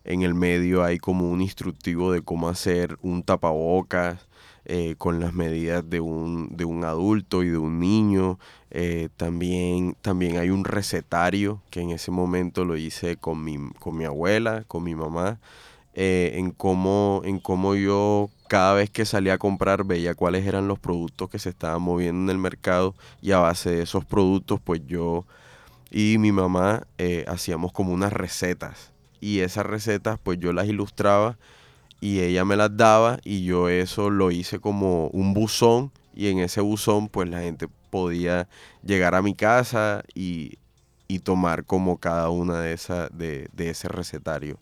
en 0.05 0.21
el 0.23 0.33
medio 0.33 0.83
hay 0.83 0.97
como 0.97 1.29
un 1.29 1.41
instructivo 1.41 2.11
de 2.11 2.21
cómo 2.21 2.49
hacer 2.49 2.97
un 3.01 3.23
tapabocas 3.23 4.27
eh, 4.65 4.95
con 4.97 5.19
las 5.19 5.33
medidas 5.33 5.89
de 5.89 5.99
un, 5.99 6.55
de 6.55 6.63
un 6.63 6.85
adulto 6.85 7.43
y 7.43 7.49
de 7.49 7.57
un 7.57 7.79
niño. 7.79 8.39
Eh, 8.71 9.09
también, 9.17 9.97
también 10.01 10.37
hay 10.37 10.49
un 10.51 10.63
recetario 10.63 11.61
que 11.69 11.81
en 11.81 11.91
ese 11.91 12.11
momento 12.11 12.63
lo 12.63 12.77
hice 12.77 13.17
con 13.17 13.43
mi, 13.43 13.57
con 13.79 13.97
mi 13.97 14.05
abuela, 14.05 14.63
con 14.67 14.83
mi 14.83 14.95
mamá, 14.95 15.39
eh, 15.95 16.33
en, 16.35 16.51
cómo, 16.51 17.21
en 17.25 17.39
cómo 17.39 17.75
yo 17.75 18.29
cada 18.47 18.73
vez 18.73 18.89
que 18.89 19.05
salía 19.05 19.33
a 19.33 19.37
comprar 19.37 19.83
veía 19.83 20.15
cuáles 20.15 20.45
eran 20.45 20.67
los 20.67 20.79
productos 20.79 21.29
que 21.29 21.39
se 21.39 21.49
estaban 21.49 21.81
moviendo 21.81 22.31
en 22.31 22.37
el 22.37 22.41
mercado 22.41 22.95
y 23.21 23.31
a 23.31 23.39
base 23.39 23.71
de 23.71 23.83
esos 23.83 24.05
productos 24.05 24.59
pues 24.61 24.81
yo 24.87 25.25
y 25.91 26.17
mi 26.19 26.31
mamá 26.31 26.87
hacíamos 27.27 27.71
como 27.71 27.93
unas 27.93 28.13
recetas 28.13 28.92
y 29.23 29.39
esas 29.41 29.65
recetas 29.65 30.19
pues 30.21 30.39
yo 30.39 30.53
las 30.53 30.67
ilustraba 30.67 31.37
y 32.01 32.19
ella 32.21 32.45
me 32.45 32.55
las 32.57 32.75
daba 32.75 33.19
y 33.23 33.45
yo 33.45 33.69
eso 33.69 34.09
lo 34.09 34.31
hice 34.31 34.59
como 34.59 35.07
un 35.07 35.33
buzón 35.33 35.91
y 36.15 36.27
en 36.29 36.39
ese 36.39 36.61
buzón 36.61 37.07
pues 37.09 37.29
la 37.29 37.41
gente 37.41 37.67
podía 37.89 38.47
llegar 38.83 39.15
a 39.15 39.21
mi 39.21 39.33
casa 39.35 40.03
y, 40.13 40.57
y 41.07 41.19
tomar 41.19 41.63
como 41.65 41.97
cada 41.97 42.29
una 42.29 42.59
de 42.61 42.73
esas 42.73 43.09
de, 43.17 43.47
de 43.53 43.69
ese 43.69 43.87
recetario. 43.87 44.57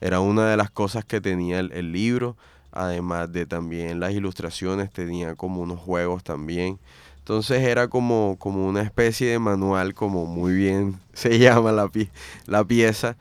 Era 0.00 0.20
una 0.20 0.50
de 0.50 0.56
las 0.56 0.70
cosas 0.70 1.04
que 1.04 1.20
tenía 1.20 1.60
el, 1.60 1.72
el 1.72 1.92
libro, 1.92 2.36
además 2.72 3.32
de 3.32 3.46
también 3.46 4.00
las 4.00 4.12
ilustraciones, 4.12 4.90
tenía 4.90 5.34
como 5.34 5.60
unos 5.62 5.78
juegos 5.80 6.24
también. 6.24 6.78
Entonces 7.18 7.62
era 7.62 7.86
como, 7.88 8.36
como 8.38 8.66
una 8.66 8.82
especie 8.82 9.30
de 9.30 9.38
manual, 9.38 9.94
como 9.94 10.26
muy 10.26 10.52
bien 10.54 10.98
se 11.12 11.38
llama 11.38 11.70
la, 11.72 11.86
pie- 11.86 12.10
la 12.46 12.64
pieza. 12.64 13.16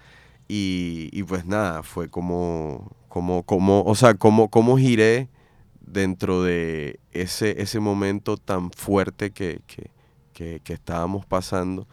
Y, 0.53 1.09
y 1.13 1.23
pues 1.23 1.45
nada, 1.45 1.83
fue 1.83 2.09
como, 2.09 2.91
como, 3.09 3.43
como, 3.43 3.83
o 3.83 3.95
sea, 3.95 4.15
como, 4.15 4.49
como 4.49 4.77
giré 4.77 5.29
dentro 5.81 6.43
de 6.43 6.99
ese, 7.11 7.61
ese 7.61 7.79
momento 7.79 8.35
tan 8.37 8.71
fuerte 8.71 9.31
que, 9.31 9.61
que, 9.67 9.91
que- 10.33 10.59
que 10.61 10.73
estábamos 10.73 11.25
pasando 11.25 11.87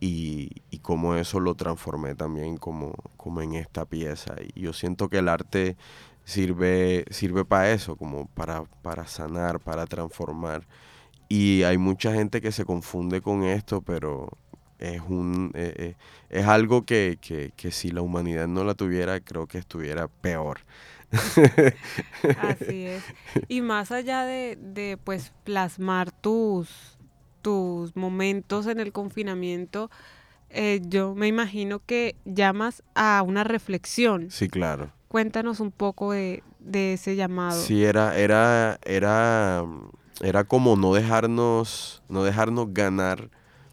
y, 0.00 0.50
y 0.70 0.78
cómo 0.80 1.14
eso 1.16 1.40
lo 1.40 1.54
transformé 1.54 2.14
también 2.14 2.56
como, 2.56 2.92
como 3.16 3.42
en 3.42 3.54
esta 3.54 3.84
pieza. 3.86 4.34
Y 4.54 4.62
yo 4.62 4.72
siento 4.72 5.08
que 5.08 5.18
el 5.18 5.28
arte 5.28 5.76
sirve, 6.24 7.04
sirve 7.10 7.44
para 7.44 7.72
eso, 7.72 7.96
como 7.96 8.26
para, 8.28 8.64
para 8.82 9.06
sanar, 9.06 9.60
para 9.60 9.86
transformar. 9.86 10.66
Y 11.28 11.62
hay 11.64 11.78
mucha 11.78 12.12
gente 12.14 12.40
que 12.40 12.52
se 12.52 12.64
confunde 12.64 13.20
con 13.22 13.44
esto, 13.44 13.82
pero 13.82 14.30
es 14.78 15.00
un 15.08 15.50
eh, 15.54 15.74
eh, 15.76 15.94
es 16.30 16.46
algo 16.46 16.84
que, 16.84 17.18
que, 17.20 17.52
que 17.56 17.70
si 17.70 17.90
la 17.90 18.02
humanidad 18.02 18.46
no 18.48 18.64
la 18.64 18.74
tuviera, 18.74 19.20
creo 19.20 19.46
que 19.46 19.58
estuviera 19.58 20.08
peor. 20.08 20.60
Así 22.42 22.84
es. 22.84 23.02
Y 23.48 23.60
más 23.62 23.92
allá 23.92 24.24
de, 24.24 24.58
de 24.60 24.98
pues 25.02 25.32
plasmar 25.44 26.12
tus, 26.12 26.98
tus 27.42 27.96
momentos 27.96 28.66
en 28.66 28.78
el 28.78 28.92
confinamiento, 28.92 29.90
eh, 30.50 30.80
yo 30.84 31.14
me 31.14 31.26
imagino 31.26 31.80
que 31.84 32.16
llamas 32.24 32.82
a 32.94 33.22
una 33.22 33.44
reflexión. 33.44 34.30
Sí, 34.30 34.48
claro. 34.48 34.92
Cuéntanos 35.08 35.60
un 35.60 35.72
poco 35.72 36.12
de, 36.12 36.42
de 36.58 36.94
ese 36.94 37.16
llamado. 37.16 37.62
Sí, 37.62 37.84
era, 37.84 38.18
era, 38.18 38.78
era, 38.84 39.64
era 40.20 40.44
como 40.44 40.76
no 40.76 40.92
dejarnos, 40.92 42.02
no 42.08 42.22
dejarnos 42.24 42.74
ganar 42.74 43.30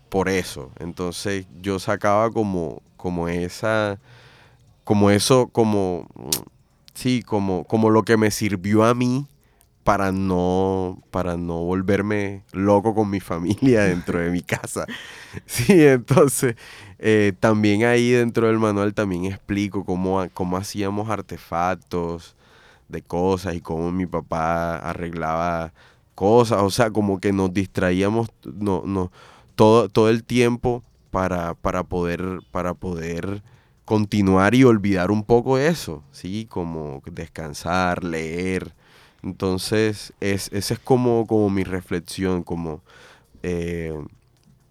por 0.10 0.30
eso. 0.30 0.72
Entonces 0.80 1.48
yo 1.62 1.80
sacaba 1.80 2.32
como, 2.32 2.82
como 2.98 3.28
esa, 3.28 4.00
como 4.84 5.10
eso, 5.10 5.48
como, 5.48 6.08
sí, 6.94 7.24
como, 7.24 7.64
como 7.66 7.90
lo 7.90 8.04
que 8.04 8.18
me 8.18 8.32
sirvió 8.32 8.84
a 8.84 8.94
mí 8.94 9.28
para 9.84 10.12
no, 10.12 11.00
para 11.12 11.38
no 11.38 11.64
volverme 11.64 12.44
loco 12.52 12.96
con 12.96 13.10
mi 13.10 13.20
familia 13.22 13.84
dentro 13.84 14.20
de 14.20 14.32
mi 14.32 14.42
casa. 14.42 14.86
Sí, 15.46 15.86
entonces 15.86 16.56
eh, 16.98 17.34
también 17.42 17.84
ahí 17.84 18.12
dentro 18.12 18.48
del 18.48 18.58
manual 18.58 18.94
también 18.94 19.26
explico 19.26 19.84
cómo, 19.84 20.26
cómo 20.34 20.56
hacíamos 20.56 21.10
artefactos 21.10 22.38
de 22.88 23.02
cosas 23.02 23.54
y 23.56 23.60
cómo 23.60 23.92
mi 23.92 24.06
papá 24.06 24.78
arreglaba 24.78 25.74
cosas, 26.16 26.62
o 26.62 26.70
sea, 26.70 26.90
como 26.92 27.20
que 27.20 27.34
nos 27.34 27.54
distraíamos 27.54 28.30
no, 28.46 28.84
no, 28.86 29.12
todo, 29.56 29.90
todo 29.90 30.10
el 30.10 30.24
tiempo 30.24 30.84
para, 31.12 31.54
para, 31.56 31.84
poder, 31.84 32.42
para 32.52 32.74
poder 32.74 33.44
continuar 33.86 34.56
y 34.56 34.64
olvidar 34.64 35.12
un 35.12 35.24
poco 35.24 35.58
eso, 35.58 36.04
¿sí? 36.12 36.46
Como 36.50 37.02
descansar, 37.06 38.04
leer. 38.04 38.74
Entonces, 39.24 40.14
es, 40.20 40.50
esa 40.54 40.74
es 40.76 40.80
como, 40.80 41.26
como 41.28 41.50
mi 41.50 41.64
reflexión, 41.64 42.44
como 42.44 42.82
eh, 43.44 43.94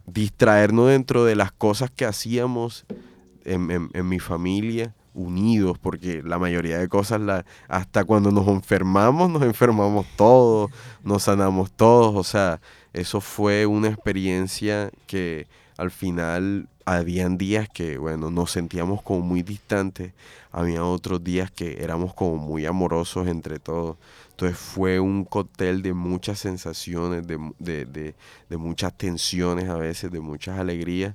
distraernos 0.07 0.89
dentro 0.89 1.25
de 1.25 1.37
las 1.37 1.53
cosas 1.53 1.91
que 1.91 2.05
hacíamos 2.05 2.85
en, 3.45 3.71
en- 3.71 3.91
en 3.95 4.09
mi 4.09 4.19
familia, 4.21 4.95
unidos, 5.15 5.79
porque 5.79 6.23
la 6.25 6.39
mayoría 6.39 6.79
de 6.79 6.89
cosas, 6.89 7.21
la, 7.21 7.45
hasta 7.69 8.05
cuando 8.05 8.33
nos 8.33 8.49
enfermamos, 8.49 9.31
nos 9.31 9.43
enfermamos 9.43 10.07
todos, 10.17 10.71
nos 11.05 11.23
sanamos 11.25 11.71
todos, 11.73 12.15
o 12.17 12.25
sea, 12.25 12.61
eso 12.95 13.21
fue 13.21 13.67
una 13.67 13.89
experiencia 13.89 14.91
que 15.07 15.47
al 15.77 15.91
final 15.91 16.69
habían 16.87 17.39
días 17.39 17.69
que, 17.69 17.99
bueno, 17.99 18.31
nos 18.31 18.53
sentíamos 18.53 19.03
como 19.03 19.21
muy 19.21 19.43
distantes, 19.43 20.13
había 20.53 20.85
otros 20.85 21.25
días 21.25 21.51
que 21.51 21.83
éramos 21.83 22.15
como 22.15 22.37
muy 22.37 22.67
amorosos 22.67 23.27
entre 23.29 23.59
todos. 23.59 23.97
Entonces 24.31 24.59
fue 24.59 25.01
un 25.01 25.25
cóctel 25.25 25.83
de 25.83 25.95
muchas 25.95 26.39
sensaciones, 26.41 27.27
de, 27.27 27.39
de- 27.59 27.85
de- 27.87 28.15
de 28.49 28.57
muchas 28.57 28.97
tensiones 28.97 29.69
a 29.69 29.77
veces, 29.77 30.11
de 30.13 30.21
muchas 30.21 30.59
alegrías, 30.59 31.15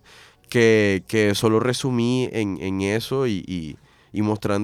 que, 0.49 1.03
que 1.07 1.35
solo 1.35 1.59
resumí 1.59 2.29
en, 2.31 2.57
en 2.61 2.81
eso 2.81 3.27
y, 3.27 3.43
y- 3.47 3.77
y 4.11 4.21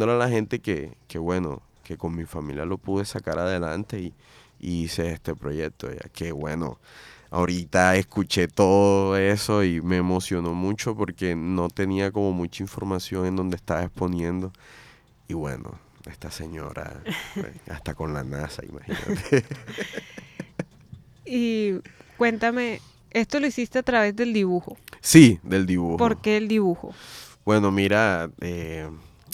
a 0.10 0.18
la 0.18 0.30
gente 0.30 0.60
que, 0.60 0.98
que, 1.08 1.20
bueno, 1.20 1.62
que 1.84 1.98
con 1.98 2.16
mi 2.16 2.26
familia 2.26 2.66
lo 2.66 2.78
pude 2.80 3.06
sacar 3.06 3.38
adelante 3.40 4.00
y, 4.00 4.14
y 4.60 4.84
hice 4.84 5.12
este 5.12 5.36
proyecto. 5.36 5.92
Ya 5.92 6.10
que 6.10 6.32
bueno, 6.32 6.80
ahorita 7.32 7.96
escuché 7.96 8.48
todo 8.48 9.18
eso 9.18 9.64
y 9.64 9.82
me 9.82 9.98
emocionó 9.98 10.54
mucho 10.54 10.96
porque 10.96 11.36
no 11.36 11.70
tenía 11.70 12.12
como 12.12 12.32
mucha 12.32 12.64
información 12.64 13.26
en 13.26 13.36
donde 13.36 13.56
estaba 13.56 13.84
exponiendo. 13.84 14.52
Y 15.28 15.34
bueno, 15.34 15.80
esta 16.10 16.32
señora, 16.32 17.02
pues, 17.34 17.54
hasta 17.70 17.94
con 17.94 18.14
la 18.14 18.24
NASA, 18.24 18.64
imagínate. 18.66 19.44
Y 21.26 21.80
cuéntame, 22.18 22.80
esto 23.12 23.40
lo 23.40 23.48
hiciste 23.48 23.80
a 23.80 23.84
través 23.84 24.16
del 24.16 24.32
dibujo. 24.32 24.78
Sí, 25.02 25.40
del 25.44 25.66
dibujo. 25.66 25.98
¿Por 25.98 26.22
qué 26.22 26.38
el 26.38 26.48
dibujo? 26.48 26.94
Bueno, 27.44 27.72
mira, 27.72 28.30
eh, 28.42 28.90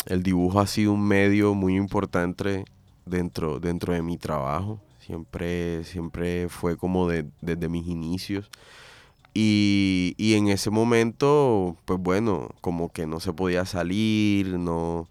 el 0.05 0.23
dibujo 0.23 0.59
ha 0.59 0.67
sido 0.67 0.93
un 0.93 1.07
medio 1.07 1.53
muy 1.53 1.75
importante 1.75 2.65
dentro, 3.05 3.59
dentro 3.59 3.93
de 3.93 4.01
mi 4.01 4.17
trabajo. 4.17 4.79
Siempre, 4.99 5.83
siempre 5.83 6.49
fue 6.49 6.77
como 6.77 7.07
de- 7.07 7.25
desde 7.41 7.69
mis 7.69 7.87
inicios. 7.87 8.49
Y, 9.33 10.13
y 10.17 10.33
en 10.35 10.49
ese 10.49 10.69
momento, 10.71 11.77
pues 11.85 11.99
bueno, 11.99 12.49
como 12.61 12.91
que 12.91 13.07
no 13.07 13.19
se 13.21 13.31
podía 13.33 13.65
salir, 13.65 14.57
no, 14.59 15.07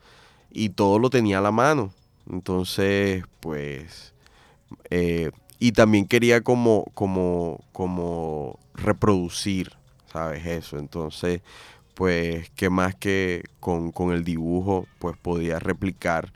y 0.51 0.71
todo 0.71 0.99
lo 0.99 1.11
tenía 1.11 1.39
a 1.39 1.43
la 1.43 1.53
mano. 1.53 1.93
Entonces, 2.31 3.25
pues, 3.41 4.15
eh, 4.91 5.31
y 5.59 5.73
también 5.73 6.07
quería 6.07 6.43
como, 6.43 6.85
como, 6.95 7.61
como 7.73 8.59
reproducir, 8.75 9.73
¿sabes? 10.13 10.47
Eso. 10.47 10.79
Entonces, 10.79 11.43
pues, 11.95 12.51
qué 12.57 12.71
más 12.71 12.95
que 12.97 13.45
con, 13.61 13.93
con 13.93 14.13
el 14.13 14.25
dibujo, 14.25 14.87
pues 15.01 15.17
podía 15.19 15.59
replicar 15.59 16.33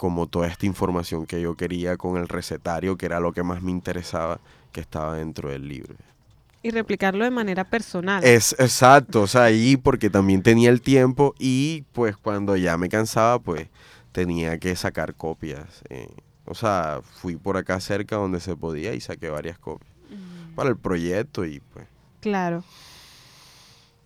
como 0.00 0.26
toda 0.26 0.46
esta 0.46 0.64
información 0.64 1.26
que 1.26 1.42
yo 1.42 1.56
quería 1.56 1.98
con 1.98 2.16
el 2.16 2.26
recetario, 2.26 2.96
que 2.96 3.04
era 3.04 3.20
lo 3.20 3.32
que 3.34 3.42
más 3.42 3.60
me 3.60 3.70
interesaba, 3.70 4.40
que 4.72 4.80
estaba 4.80 5.14
dentro 5.14 5.50
del 5.50 5.68
libro. 5.68 5.94
Y 6.62 6.70
replicarlo 6.70 7.22
de 7.22 7.30
manera 7.30 7.64
personal. 7.64 8.24
Es 8.24 8.56
exacto, 8.58 9.20
o 9.20 9.26
sea, 9.26 9.42
ahí 9.42 9.76
porque 9.76 10.08
también 10.08 10.42
tenía 10.42 10.70
el 10.70 10.80
tiempo 10.80 11.34
y 11.38 11.82
pues 11.92 12.16
cuando 12.16 12.56
ya 12.56 12.78
me 12.78 12.88
cansaba, 12.88 13.38
pues 13.40 13.68
tenía 14.12 14.56
que 14.56 14.74
sacar 14.74 15.14
copias. 15.14 15.82
eh, 15.90 16.08
o 16.46 16.54
sea, 16.54 17.02
fui 17.04 17.36
por 17.36 17.58
acá 17.58 17.78
cerca 17.78 18.16
donde 18.16 18.40
se 18.40 18.56
podía 18.56 18.94
y 18.94 19.02
saqué 19.02 19.28
varias 19.28 19.58
copias 19.58 19.92
para 20.56 20.70
el 20.70 20.78
proyecto 20.78 21.44
y 21.44 21.60
pues 21.60 21.86
Claro. 22.20 22.64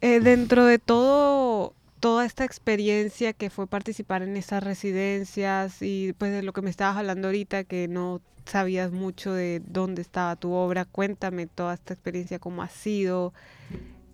Eh, 0.00 0.18
dentro 0.18 0.64
de 0.66 0.80
todo, 0.80 1.72
toda 2.04 2.26
esta 2.26 2.44
experiencia 2.44 3.32
que 3.32 3.48
fue 3.48 3.66
participar 3.66 4.20
en 4.20 4.36
esas 4.36 4.62
residencias 4.62 5.80
y 5.80 6.12
pues 6.18 6.32
de 6.32 6.42
lo 6.42 6.52
que 6.52 6.60
me 6.60 6.68
estabas 6.68 6.98
hablando 6.98 7.28
ahorita, 7.28 7.64
que 7.64 7.88
no 7.88 8.20
sabías 8.44 8.92
mucho 8.92 9.32
de 9.32 9.62
dónde 9.64 10.02
estaba 10.02 10.36
tu 10.36 10.52
obra, 10.52 10.84
cuéntame 10.84 11.46
toda 11.46 11.72
esta 11.72 11.94
experiencia, 11.94 12.38
cómo 12.38 12.62
ha 12.62 12.68
sido, 12.68 13.32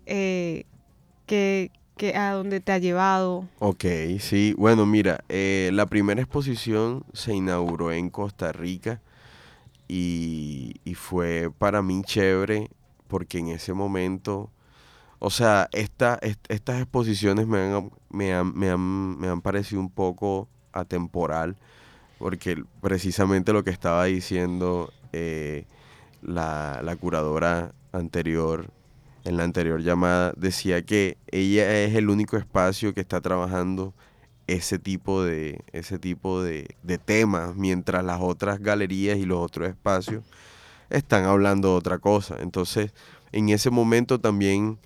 eh, 0.05 0.63
a 2.15 2.31
dónde 2.31 2.61
te 2.61 2.71
ha 2.71 2.77
llevado. 2.77 3.49
Ok, 3.59 3.83
sí. 4.21 4.55
Bueno, 4.57 4.85
mira, 4.85 5.25
eh, 5.27 5.69
la 5.73 5.85
primera 5.85 6.21
exposición 6.21 7.03
se 7.11 7.33
inauguró 7.33 7.91
en 7.91 8.09
Costa 8.09 8.53
Rica 8.53 9.01
y, 9.89 10.75
y 10.85 10.93
fue 10.93 11.51
para 11.57 11.81
mí 11.81 12.03
chévere 12.05 12.69
porque 13.09 13.39
en 13.39 13.49
ese 13.49 13.73
momento, 13.73 14.49
o 15.21 15.31
sea, 15.31 15.69
esta, 15.73 16.19
est- 16.23 16.45
estas 16.49 16.81
exposiciones 16.81 17.47
me 17.47 17.59
han, 17.59 17.91
me, 18.11 18.33
han, 18.33 18.53
me, 18.57 18.71
han, 18.71 19.19
me 19.19 19.29
han 19.29 19.41
parecido 19.41 19.81
un 19.81 19.91
poco 19.91 20.49
atemporal 20.73 21.57
porque 22.19 22.63
precisamente 22.81 23.53
lo 23.53 23.63
que 23.63 23.71
estaba 23.71 24.05
diciendo 24.05 24.93
eh, 25.13 25.65
la, 26.21 26.81
curadora 26.99 27.73
anterior 27.93 28.67
en 29.25 29.37
la 29.37 29.43
anterior 29.43 29.81
llamada 29.81 30.33
decía 30.37 30.83
que 30.83 31.17
ella 31.31 31.83
es 31.83 31.95
el 31.95 32.09
único 32.09 32.37
espacio 32.37 32.93
que 32.93 33.01
está 33.01 33.21
trabajando 33.21 33.93
ese 34.47 34.79
tipo 34.79 35.23
de 35.23 35.61
ese 35.73 35.99
tipo 35.99 36.43
de 36.43 36.67
temas 37.05 37.55
mientras 37.55 38.03
las 38.05 38.19
otras 38.21 38.59
galerías 38.61 39.17
y 39.17 39.25
los 39.25 39.39
otros 39.39 39.69
espacios 39.69 40.23
están 40.89 41.25
hablando 41.25 41.69
de 41.71 41.75
otra 41.75 41.99
cosa. 41.99 42.37
Entonces 42.41 42.93
en 43.31 43.49
ese 43.49 43.69
momento 43.71 44.19
también 44.19 44.79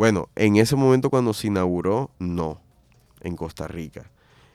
bueno 0.00 0.30
en 0.34 0.56
ese 0.56 0.76
momento 0.76 1.10
cuando 1.10 1.34
se 1.34 1.48
inauguró 1.48 2.10
no 2.18 2.58
en 3.20 3.36
Costa 3.36 3.68
Rica. 3.68 4.10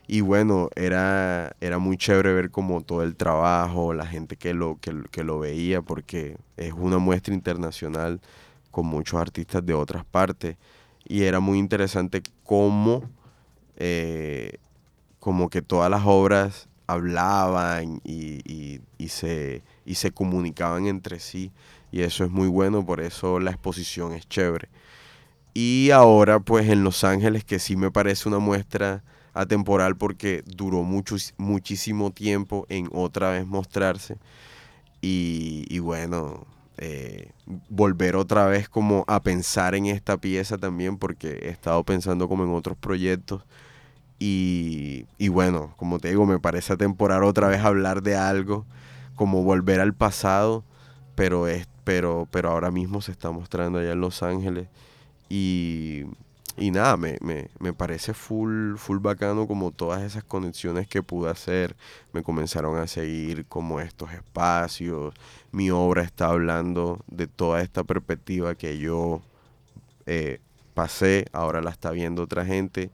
Y 0.08 0.20
bueno 0.20 0.70
era 0.76 1.54
era 1.60 1.78
muy 1.78 1.96
chévere 1.96 2.32
ver 2.34 2.50
como 2.50 2.80
todo 2.82 3.02
el 3.04 3.14
trabajo 3.16 3.94
la 3.94 4.06
gente 4.06 4.36
que 4.36 4.54
lo 4.54 4.78
que, 4.80 4.92
que 5.12 5.24
lo 5.24 5.38
veía 5.38 5.82
porque 5.82 6.36
es 6.56 6.72
una 6.72 6.98
muestra 6.98 7.34
internacional 7.34 8.20
con 8.72 8.86
muchos 8.86 9.20
artistas 9.20 9.64
de 9.64 9.74
otras 9.74 10.04
partes. 10.04 10.56
Y 11.08 11.22
era 11.24 11.40
muy 11.40 11.58
interesante 11.58 12.22
cómo 12.44 13.04
eh, 13.76 14.58
como 15.20 15.48
que 15.50 15.62
todas 15.62 15.90
las 15.90 16.02
obras 16.06 16.68
hablaban 16.86 18.00
y, 18.04 18.40
y- 18.50 18.80
y 18.98 19.08
se, 19.08 19.62
y 19.84 19.96
se 19.96 20.12
comunicaban 20.12 20.86
entre 20.86 21.20
sí. 21.20 21.52
Y 21.92 22.02
eso 22.02 22.24
es 22.24 22.30
muy 22.30 22.48
bueno, 22.48 22.84
por 22.86 23.00
eso 23.00 23.40
la 23.40 23.50
exposición 23.52 24.12
es 24.12 24.28
chévere. 24.28 24.68
Y 25.58 25.90
ahora 25.90 26.38
pues 26.38 26.68
en 26.68 26.84
Los 26.84 27.02
Ángeles 27.02 27.42
que 27.42 27.58
sí 27.58 27.76
me 27.76 27.90
parece 27.90 28.28
una 28.28 28.38
muestra 28.38 29.02
atemporal 29.32 29.96
porque 29.96 30.44
duró 30.44 30.82
mucho, 30.82 31.16
muchísimo 31.38 32.10
tiempo 32.10 32.66
en 32.68 32.90
otra 32.92 33.30
vez 33.30 33.46
mostrarse. 33.46 34.18
Y, 35.00 35.78
bueno, 35.78 36.44
eh, 36.76 37.30
volver 37.70 38.16
otra 38.16 38.44
vez 38.44 38.68
como 38.68 39.06
a 39.08 39.22
pensar 39.22 39.74
en 39.74 39.86
esta 39.86 40.18
pieza 40.18 40.58
también 40.58 40.98
porque 40.98 41.38
he 41.40 41.48
estado 41.48 41.82
pensando 41.84 42.28
como 42.28 42.44
en 42.44 42.50
otros 42.52 42.76
proyectos. 42.76 43.42
Y, 44.18 45.06
y 45.16 45.28
bueno, 45.28 45.72
como 45.78 45.98
te 46.00 46.10
digo, 46.10 46.26
me 46.26 46.38
parece 46.38 46.74
atemporal 46.74 47.24
otra 47.24 47.48
vez 47.48 47.62
hablar 47.62 48.02
de 48.02 48.14
algo, 48.14 48.66
como 49.14 49.42
volver 49.42 49.80
al 49.80 49.94
pasado, 49.94 50.64
pero, 51.14 51.48
es, 51.48 51.66
pero, 51.82 52.28
pero 52.30 52.50
ahora 52.50 52.70
mismo 52.70 53.00
se 53.00 53.12
está 53.12 53.30
mostrando 53.30 53.78
allá 53.78 53.92
en 53.92 54.00
Los 54.00 54.22
Ángeles 54.22 54.68
y, 55.28 56.04
y 56.56 56.70
nada, 56.70 56.96
me, 56.96 57.18
me, 57.20 57.48
me 57.58 57.72
parece 57.72 58.14
full, 58.14 58.76
full 58.76 58.98
bacano 58.98 59.46
como 59.46 59.72
todas 59.72 60.02
esas 60.02 60.24
conexiones 60.24 60.88
que 60.88 61.02
pude 61.02 61.30
hacer, 61.30 61.76
me 62.12 62.22
comenzaron 62.22 62.78
a 62.78 62.86
seguir 62.86 63.46
como 63.46 63.80
estos 63.80 64.12
espacios, 64.12 65.14
mi 65.52 65.70
obra 65.70 66.02
está 66.02 66.28
hablando 66.28 67.00
de 67.08 67.26
toda 67.26 67.62
esta 67.62 67.84
perspectiva 67.84 68.54
que 68.54 68.78
yo 68.78 69.22
eh, 70.06 70.40
pasé, 70.74 71.26
ahora 71.32 71.60
la 71.62 71.70
está 71.70 71.90
viendo 71.90 72.22
otra 72.22 72.44
gente 72.44 72.90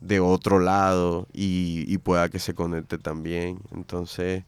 de 0.00 0.20
otro 0.20 0.58
lado 0.58 1.28
y, 1.32 1.84
y 1.88 1.98
pueda 1.98 2.28
que 2.28 2.38
se 2.38 2.54
conecte 2.54 2.98
también. 2.98 3.60
Entonces, 3.72 4.44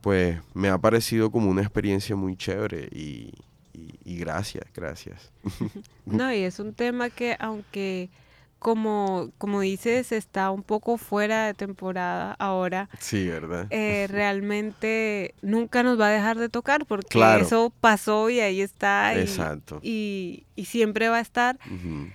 pues 0.00 0.40
me 0.54 0.68
ha 0.68 0.78
parecido 0.78 1.30
como 1.30 1.50
una 1.50 1.62
experiencia 1.62 2.16
muy 2.16 2.36
chévere 2.36 2.88
y, 2.92 3.32
y- 3.80 3.98
y 4.04 4.16
gracias, 4.18 4.64
gracias. 4.74 5.32
No, 6.06 6.32
y 6.34 6.38
es 6.42 6.58
un 6.58 6.74
tema 6.74 7.08
que 7.10 7.36
aunque 7.38 8.10
como, 8.58 9.30
como 9.38 9.60
dices, 9.60 10.12
está 10.12 10.50
un 10.50 10.62
poco 10.62 10.98
fuera 10.98 11.46
de 11.46 11.54
temporada 11.54 12.34
ahora, 12.38 12.90
Sí, 12.98 13.26
¿verdad? 13.26 13.66
eh, 13.70 14.06
realmente 14.10 15.34
nunca 15.40 15.82
nos 15.82 15.98
va 15.98 16.08
a 16.08 16.10
dejar 16.10 16.36
de 16.38 16.48
tocar 16.48 16.84
porque 16.86 17.08
Claro. 17.08 17.44
eso 17.46 17.72
pasó 17.80 18.28
y 18.28 18.40
ahí 18.40 18.60
está 18.60 19.14
y, 19.14 19.20
Exacto. 19.20 19.78
y, 19.82 20.44
y 20.56 20.64
siempre 20.66 21.08
va 21.08 21.16
a 21.18 21.20
estar. 21.20 21.58
Ujú. 21.66 22.10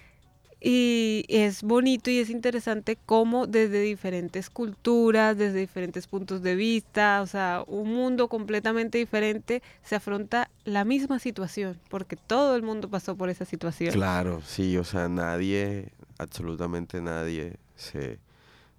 Y 0.67 1.25
es 1.27 1.61
bonito 1.61 2.09
y 2.09 2.17
es 2.17 2.31
interesante 2.31 2.97
cómo 3.05 3.45
desde 3.45 3.81
diferentes 3.81 4.49
culturas, 4.49 5.37
desde 5.37 5.59
diferentes 5.59 6.07
puntos 6.07 6.41
de 6.41 6.55
vista, 6.55 7.21
o 7.21 7.27
sea, 7.27 7.63
un 7.67 7.93
mundo 7.93 8.29
completamente 8.29 8.97
diferente, 8.97 9.61
se 9.83 9.95
afronta 9.95 10.49
la 10.63 10.83
misma 10.83 11.19
situación, 11.19 11.79
porque 11.87 12.15
todo 12.15 12.55
el 12.55 12.63
mundo 12.63 12.89
pasó 12.89 13.15
por 13.15 13.29
esa 13.29 13.45
situación. 13.45 13.93
Claro, 13.93 14.41
sí, 14.43 14.75
o 14.79 14.83
sea, 14.83 15.07
nadie, 15.07 15.89
absolutamente 16.17 16.99
nadie 16.99 17.57
se, 17.75 18.17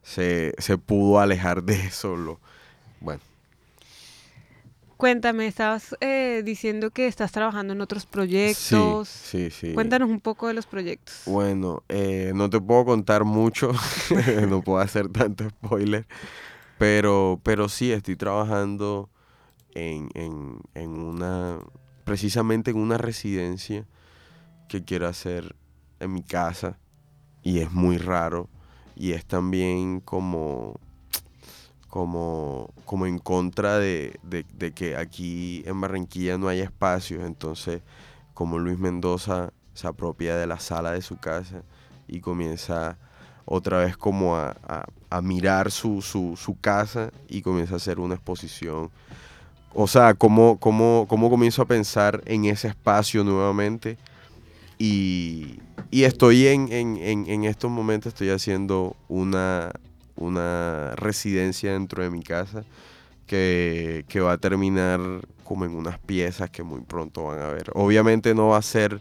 se, 0.02 0.54
se 0.58 0.78
pudo 0.78 1.20
alejar 1.20 1.62
de 1.62 1.74
eso. 1.74 2.16
Lo, 2.16 2.40
bueno, 2.98 3.20
Cuéntame, 4.96 5.46
estabas 5.46 5.94
eh, 6.00 6.42
diciendo 6.44 6.90
que 6.90 7.06
estás 7.06 7.30
trabajando 7.30 7.74
en 7.74 7.80
otros 7.80 8.04
sí, 8.04 8.08
proyectos. 8.10 9.08
sí, 9.08 9.50
sí. 9.50 9.74
Cuéntanos 9.74 10.08
un 10.08 10.20
poco 10.20 10.48
de 10.48 10.54
los 10.54 10.66
proyectos. 10.66 11.22
Bueno, 11.26 11.82
eh, 11.88 12.32
no 12.34 12.48
te 12.48 12.60
puedo 12.60 12.84
contar 12.86 13.24
mucho, 13.24 13.72
no 14.48 14.62
puedo 14.62 14.78
hacer 14.78 15.08
tanto 15.08 15.48
spoiler, 15.50 16.06
pero, 16.78 17.40
pero 17.42 17.68
sí 17.68 17.92
estoy 17.92 18.16
trabajando 18.16 19.10
en, 19.74 20.08
en, 20.14 20.60
en 20.74 20.90
una, 20.90 21.58
precisamente 22.04 22.70
en 22.70 22.78
una 22.78 22.96
residencia 22.96 23.86
que 24.68 24.82
quiero 24.82 25.06
hacer 25.08 25.56
en 26.00 26.12
mi 26.12 26.22
casa 26.22 26.78
y 27.42 27.58
es 27.60 27.70
muy 27.72 27.98
raro 27.98 28.48
y 28.96 29.12
es 29.12 29.26
también 29.26 30.00
como, 30.00 30.80
como, 31.88 32.70
como 32.84 33.06
en 33.06 33.18
contra 33.18 33.78
de, 33.78 34.18
de- 34.22 34.72
que 34.72 34.96
aquí 34.96 35.62
en 35.66 35.80
Barranquilla 35.80 36.38
no 36.38 36.48
hay 36.48 36.60
espacios, 36.60 37.24
entonces 37.24 37.82
como 38.34 38.58
Luis 38.58 38.78
Mendoza 38.78 39.52
se 39.74 39.86
apropia 39.86 40.36
de 40.36 40.46
la 40.46 40.58
sala 40.58 40.92
de 40.92 41.02
su 41.02 41.16
casa 41.16 41.62
y 42.08 42.20
comienza 42.20 42.98
otra 43.44 43.78
vez 43.78 43.96
como 43.96 44.36
a, 44.36 44.56
a- 44.66 44.86
a 45.08 45.22
mirar 45.22 45.70
su, 45.70 46.02
su- 46.02 46.36
su 46.36 46.58
casa 46.60 47.10
y 47.28 47.42
comienza 47.42 47.74
a 47.74 47.76
hacer 47.76 48.00
una 48.00 48.14
exposición. 48.14 48.90
O 49.72 49.86
sea, 49.86 50.14
cómo, 50.14 50.58
cómo, 50.58 51.06
cómo 51.08 51.30
comienzo 51.30 51.62
a 51.62 51.66
pensar 51.66 52.22
en 52.26 52.46
ese 52.46 52.68
espacio 52.68 53.22
nuevamente. 53.24 53.98
Y, 54.78 55.58
y 55.90 56.04
estoy 56.04 56.46
en, 56.48 56.70
en- 56.72 56.96
en- 56.98 57.26
en 57.28 57.44
estos 57.44 57.70
momentos, 57.70 58.12
estoy 58.12 58.30
haciendo 58.30 58.96
una, 59.08 59.70
una 60.16 60.94
residencia 60.96 61.72
dentro 61.72 62.02
de 62.02 62.10
mi 62.10 62.22
casa 62.22 62.64
que, 63.26 64.04
que 64.08 64.20
va 64.20 64.32
a 64.32 64.38
terminar 64.38 65.00
como 65.46 65.64
en 65.64 65.74
unas 65.74 65.98
piezas 65.98 66.50
que 66.50 66.62
muy 66.62 66.80
pronto 66.82 67.24
van 67.24 67.40
a 67.40 67.48
ver. 67.48 67.70
Obviamente 67.74 68.34
no 68.34 68.48
va 68.48 68.58
a 68.58 68.62
ser, 68.62 69.00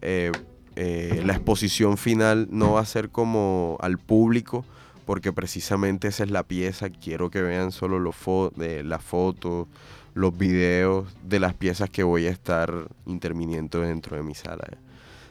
eh, 0.00 0.32
eh, 0.76 1.22
la 1.24 1.34
exposición 1.34 1.98
final 1.98 2.48
no 2.50 2.72
va 2.74 2.80
a 2.80 2.86
ser 2.86 3.10
como 3.10 3.76
al 3.80 3.98
público, 3.98 4.64
porque 5.04 5.32
precisamente 5.32 6.08
esa 6.08 6.24
es 6.24 6.30
la 6.30 6.44
pieza. 6.44 6.88
Quiero 6.88 7.30
que 7.30 7.42
vean 7.42 7.72
solo 7.72 7.98
los 7.98 8.14
fo 8.14 8.52
las 8.56 9.02
fotos, 9.02 9.66
los 10.14 10.36
videos 10.36 11.06
de 11.24 11.40
las 11.40 11.54
piezas 11.54 11.90
que 11.90 12.02
voy 12.02 12.26
a 12.26 12.30
estar 12.30 12.72
interviniendo 13.06 13.80
dentro 13.80 14.16
de 14.16 14.22
mi 14.22 14.34
sala. 14.34 14.64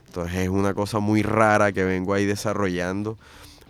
Entonces 0.08 0.40
es 0.40 0.50
una 0.50 0.74
cosa 0.74 1.00
muy 1.00 1.22
rara 1.22 1.72
que 1.72 1.84
vengo 1.84 2.14
ahí 2.14 2.26
desarrollando, 2.26 3.18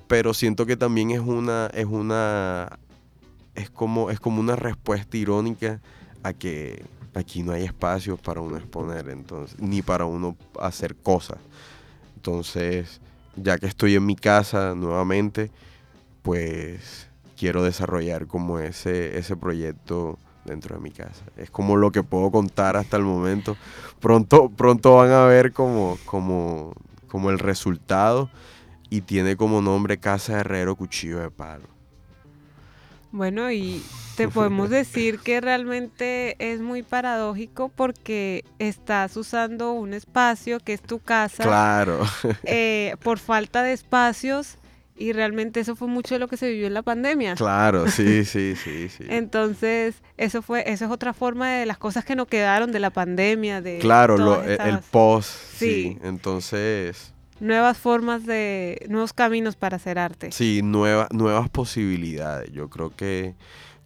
pero 0.10 0.34
siento 0.34 0.66
que 0.66 0.76
también 0.76 1.12
es 1.12 1.20
una, 1.20 1.70
es 1.72 1.86
una, 1.86 2.80
es 3.54 3.70
como, 3.70 4.10
es 4.10 4.20
como 4.20 4.40
una 4.40 4.56
respuesta 4.56 5.16
irónica 5.18 5.82
a 6.24 6.34
que 6.34 6.84
aquí 7.14 7.44
no 7.44 7.52
hay 7.52 7.64
espacios 7.64 8.20
para 8.20 8.42
uno 8.42 8.58
exponer, 8.58 9.08
entonces, 9.10 9.60
ni 9.60 9.84
para 9.84 10.06
uno 10.06 10.36
hacer 10.60 10.96
cosas. 10.96 11.38
Entonces, 12.16 13.00
ya 13.36 13.60
que 13.60 13.68
estoy 13.68 13.94
en 13.94 14.08
mi 14.08 14.16
casa 14.16 14.74
nuevamente, 14.74 15.52
pues 16.24 17.08
quiero 17.38 17.62
desarrollar 17.62 18.26
como 18.26 18.58
ese, 18.58 19.16
ese 19.16 19.38
proyecto 19.38 20.18
dentro 20.44 20.76
de 20.76 20.82
mi 20.82 20.90
casa. 20.90 21.24
Es 21.38 21.52
como 21.52 21.78
lo 21.78 21.92
que 21.92 22.02
puedo 22.02 22.32
contar 22.32 22.78
hasta 22.78 22.98
el 22.98 23.04
momento. 23.04 23.58
Pronto, 24.00 24.50
pronto 24.50 24.96
van 24.96 25.12
a 25.12 25.26
ver 25.26 25.54
como, 25.54 26.00
como, 26.06 26.74
como 27.08 27.30
el 27.30 27.38
resultado 27.38 28.32
y 28.90 29.02
tiene 29.02 29.36
como 29.36 29.62
nombre 29.62 29.98
Casa 30.00 30.40
Herrero 30.40 30.76
Cuchillo 30.76 31.20
de 31.20 31.32
Palo. 31.32 31.68
Bueno, 33.12 33.52
y 33.52 33.84
te 34.16 34.28
podemos 34.28 34.70
decir 34.70 35.20
que 35.20 35.42
realmente 35.42 36.36
es 36.40 36.60
muy 36.62 36.84
paradójico 36.84 37.70
porque 37.70 38.44
estás 38.60 39.16
usando 39.18 39.72
un 39.72 39.94
espacio 39.94 40.60
que 40.60 40.74
es 40.74 40.82
tu 40.82 41.00
casa 41.00 41.44
Claro. 41.44 42.02
eh, 42.44 42.96
por 43.04 43.18
falta 43.20 43.64
de 43.64 43.74
espacios 43.74 44.58
y 44.96 45.14
realmente 45.14 45.62
eso 45.62 45.78
fue 45.78 45.88
mucho 45.88 46.16
de 46.16 46.20
lo 46.20 46.28
que 46.28 46.36
se 46.36 46.50
vivió 46.50 46.68
en 46.68 46.74
la 46.74 46.82
pandemia. 46.82 47.36
Claro, 47.36 47.90
sí, 47.90 48.26
sí, 48.26 48.56
sí, 48.56 48.90
sí. 48.90 49.06
Entonces, 49.08 49.96
eso 50.18 50.42
fue, 50.42 50.70
eso 50.70 50.86
es 50.86 50.92
otra 50.92 51.14
forma 51.14 51.50
de 51.52 51.66
las 51.66 51.78
cosas 51.78 52.04
que 52.04 52.16
no 52.18 52.26
quedaron 52.26 52.72
de 52.74 52.80
la 52.80 52.90
pandemia, 52.90 53.62
de 53.62 53.78
Claro, 53.80 54.18
lo- 54.18 54.44
e- 54.44 54.58
el 54.62 54.80
post, 54.92 55.30
Sí. 55.56 55.96
sí. 55.96 55.98
Entonces, 56.04 57.14
nuevas 57.40 57.78
formas 57.78 58.26
de, 58.26 58.86
nuevos 58.90 59.14
caminos 59.14 59.56
para 59.56 59.78
hacer 59.78 59.98
arte. 60.00 60.32
sí, 60.32 60.62
nueva- 60.64 61.08
nuevas 61.12 61.50
posibilidades. 61.50 62.52
Yo 62.52 62.70
creo 62.70 62.96
que 62.96 63.36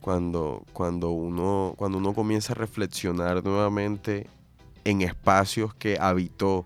cuando, 0.01 0.63
cuando, 0.73 1.11
uno, 1.11 1.73
cuando 1.77 1.97
uno 1.97 2.13
comienza 2.13 2.53
a 2.53 2.55
reflexionar 2.55 3.43
nuevamente 3.43 4.27
en 4.83 5.01
espacios 5.01 5.73
que 5.73 5.97
habitó 5.99 6.65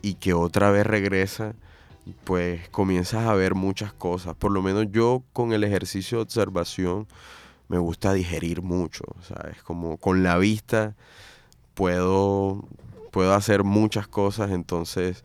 y 0.00 0.14
que 0.14 0.32
otra 0.32 0.70
vez 0.70 0.86
regresa, 0.86 1.54
pues 2.24 2.68
comienzas 2.70 3.26
a 3.26 3.34
ver 3.34 3.54
muchas 3.54 3.92
cosas. 3.92 4.34
Por 4.36 4.52
lo 4.52 4.62
menos 4.62 4.86
yo 4.90 5.22
con 5.32 5.52
el 5.52 5.64
ejercicio 5.64 6.18
de 6.18 6.22
observación 6.22 7.06
me 7.68 7.78
gusta 7.78 8.12
digerir 8.12 8.62
mucho, 8.62 9.04
¿sabes? 9.22 9.62
Como 9.62 9.98
con 9.98 10.22
la 10.22 10.38
vista 10.38 10.94
puedo, 11.74 12.64
puedo 13.10 13.34
hacer 13.34 13.64
muchas 13.64 14.08
cosas, 14.08 14.50
entonces 14.50 15.22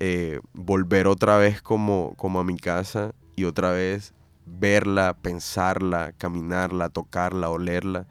eh, 0.00 0.40
volver 0.52 1.06
otra 1.06 1.38
vez 1.38 1.62
como, 1.62 2.14
como 2.16 2.40
a 2.40 2.44
mi 2.44 2.56
casa 2.56 3.14
y 3.34 3.44
otra 3.44 3.70
vez 3.70 4.14
verla, 4.46 5.14
pensarla, 5.14 6.12
caminarla, 6.16 6.88
tocarla, 6.88 7.50
olerla. 7.50 8.06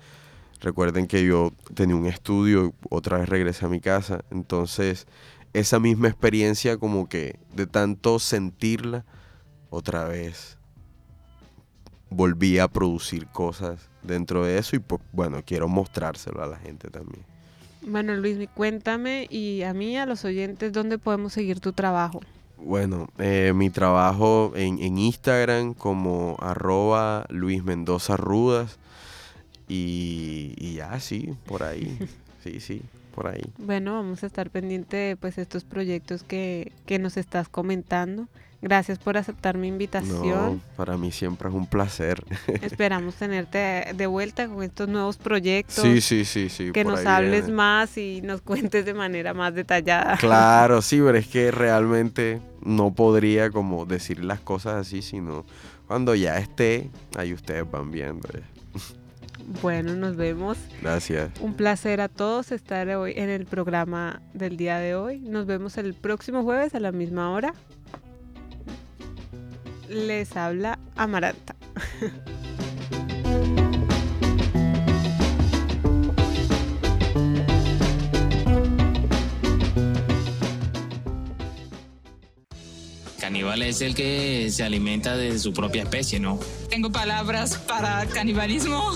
Recuerden 0.61 1.07
que 1.07 1.25
yo 1.25 1.51
tenía 1.73 1.95
un 1.95 2.05
estudio, 2.05 2.73
otra 2.89 3.19
vez 3.19 3.29
regresé 3.29 3.65
a 3.65 3.69
mi 3.69 3.81
casa, 3.81 4.23
entonces 4.31 5.07
esa 5.53 5.79
misma 5.79 6.07
experiencia 6.07 6.77
como 6.77 7.07
que 7.07 7.39
de 7.53 7.67
tanto 7.67 8.19
sentirla, 8.19 9.05
otra 9.69 10.05
vez 10.05 10.57
volví 12.09 12.59
a 12.59 12.67
producir 12.67 13.27
cosas 13.27 13.89
dentro 14.01 14.45
de 14.45 14.57
eso 14.57 14.75
y 14.75 14.79
pues 14.79 15.01
bueno, 15.11 15.41
quiero 15.45 15.67
mostrárselo 15.67 16.43
a 16.43 16.47
la 16.47 16.57
gente 16.57 16.89
también. 16.89 17.34
Bueno, 17.87 18.15
Luis, 18.15 18.37
cuéntame 18.53 19.27
y 19.29 19.61
a 19.61 19.73
mí, 19.73 19.97
a 19.97 20.05
los 20.05 20.25
oyentes, 20.25 20.73
¿dónde 20.73 20.97
podemos 20.97 21.33
seguir 21.33 21.59
tu 21.59 21.71
trabajo? 21.71 22.21
Bueno, 22.57 23.09
eh, 23.19 23.53
mi 23.53 23.69
trabajo 23.69 24.53
en, 24.55 24.79
en 24.79 24.97
Instagram 24.97 25.75
como 25.75 26.35
arroba 26.39 27.25
Luis 27.29 27.63
Mendoza 27.63 28.17
Rudas 28.17 28.79
y, 29.67 30.53
y 30.57 30.75
ya, 30.75 30.99
sí, 30.99 31.35
por 31.45 31.61
ahí, 31.61 31.99
sí, 32.43 32.59
sí, 32.59 32.81
por 33.13 33.27
ahí. 33.27 33.43
Bueno, 33.59 33.93
vamos 33.93 34.23
a 34.23 34.27
estar 34.27 34.49
pendiente 34.49 34.97
de 34.97 35.15
pues 35.15 35.37
estos 35.37 35.63
proyectos 35.63 36.23
que, 36.23 36.71
que 36.87 36.97
nos 36.97 37.17
estás 37.17 37.49
comentando. 37.49 38.27
Gracias 38.61 38.97
por 38.97 39.17
aceptar 39.17 39.57
mi 39.57 39.67
invitación. 39.67 40.55
No, 40.55 40.59
para 40.75 40.97
mí 40.97 41.11
siempre 41.11 41.49
es 41.49 41.55
un 41.55 41.67
placer. 41.67 42.23
Esperamos 42.61 43.15
tenerte 43.15 43.93
de 43.93 44.07
vuelta 44.07 44.47
con 44.47 44.63
estos 44.63 44.87
nuevos 44.87 45.17
proyectos. 45.17 45.75
Sí, 45.75 46.01
sí, 46.01 46.25
sí, 46.25 46.49
sí. 46.49 46.71
que 46.71 46.83
nos 46.83 47.05
hables 47.05 47.45
viene. 47.45 47.57
más 47.57 47.97
y 47.97 48.21
nos 48.21 48.41
cuentes 48.41 48.85
de 48.85 48.93
manera 48.93 49.33
más 49.33 49.53
detallada. 49.53 50.17
Claro, 50.17 50.81
sí, 50.81 50.99
pero 51.03 51.17
es 51.17 51.27
que 51.27 51.51
realmente 51.51 52.41
no 52.63 52.93
podría 52.93 53.51
como 53.51 53.85
decir 53.85 54.23
las 54.23 54.39
cosas 54.39 54.87
así, 54.87 55.01
sino 55.01 55.45
cuando 55.87 56.15
ya 56.15 56.37
esté, 56.39 56.89
ahí 57.17 57.33
ustedes 57.33 57.69
van 57.69 57.91
viendo. 57.91 58.27
Bueno, 59.61 59.95
nos 59.95 60.15
vemos. 60.15 60.57
Gracias. 60.81 61.29
Un 61.39 61.53
placer 61.53 62.01
a 62.01 62.09
todos 62.09 62.51
estar 62.51 62.89
hoy 62.89 63.13
en 63.15 63.29
el 63.29 63.45
programa 63.45 64.21
del 64.33 64.57
día 64.57 64.79
de 64.79 64.95
hoy. 64.95 65.19
Nos 65.19 65.45
vemos 65.45 65.77
el 65.77 65.93
próximo 65.93 66.41
jueves 66.41 66.73
a 66.73 66.79
la 66.79 66.91
misma 66.91 67.31
hora. 67.31 67.53
Les 69.89 70.35
habla 70.35 70.79
Amaranta. 70.95 71.55
Caníbal 83.19 83.61
es 83.63 83.81
el 83.81 83.95
que 83.95 84.49
se 84.51 84.63
alimenta 84.63 85.17
de 85.17 85.37
su 85.39 85.51
propia 85.53 85.83
especie, 85.83 86.19
¿no? 86.19 86.39
Tengo 86.69 86.91
palabras 86.91 87.57
para 87.57 88.05
canibalismo. 88.05 88.91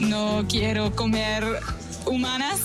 No 0.00 0.44
quiero 0.48 0.94
comer 0.94 1.42
humanas. 2.06 2.60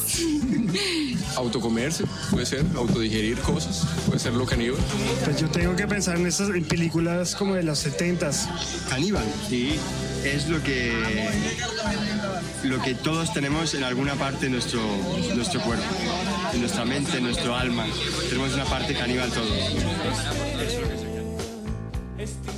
Autocomerse, 1.35 2.05
puede 2.29 2.45
ser, 2.45 2.65
autodigerir 2.75 3.37
cosas, 3.39 3.85
puede 4.05 4.19
ser 4.19 4.33
lo 4.33 4.45
caníbal. 4.45 4.79
Pues 5.23 5.39
yo 5.39 5.49
tengo 5.49 5.75
que 5.75 5.87
pensar 5.87 6.17
en 6.17 6.27
esas 6.27 6.49
en 6.49 6.63
películas 6.65 7.35
como 7.35 7.55
de 7.55 7.63
los 7.63 7.85
70s. 7.85 8.47
Caníbal, 8.89 9.25
sí, 9.47 9.75
es 10.23 10.47
lo 10.47 10.61
que 10.61 11.29
lo 12.63 12.81
que 12.81 12.93
todos 12.93 13.33
tenemos 13.33 13.73
en 13.73 13.83
alguna 13.83 14.15
parte 14.15 14.45
de 14.45 14.51
nuestro, 14.51 14.81
nuestro 15.35 15.61
cuerpo, 15.61 15.83
en 16.53 16.59
nuestra 16.59 16.85
mente, 16.85 17.17
en 17.17 17.23
nuestro 17.23 17.55
alma. 17.55 17.85
Tenemos 18.29 18.53
una 18.53 18.65
parte 18.65 18.93
caníbal 18.93 19.31
todos. 19.31 19.49
Este 22.19 22.51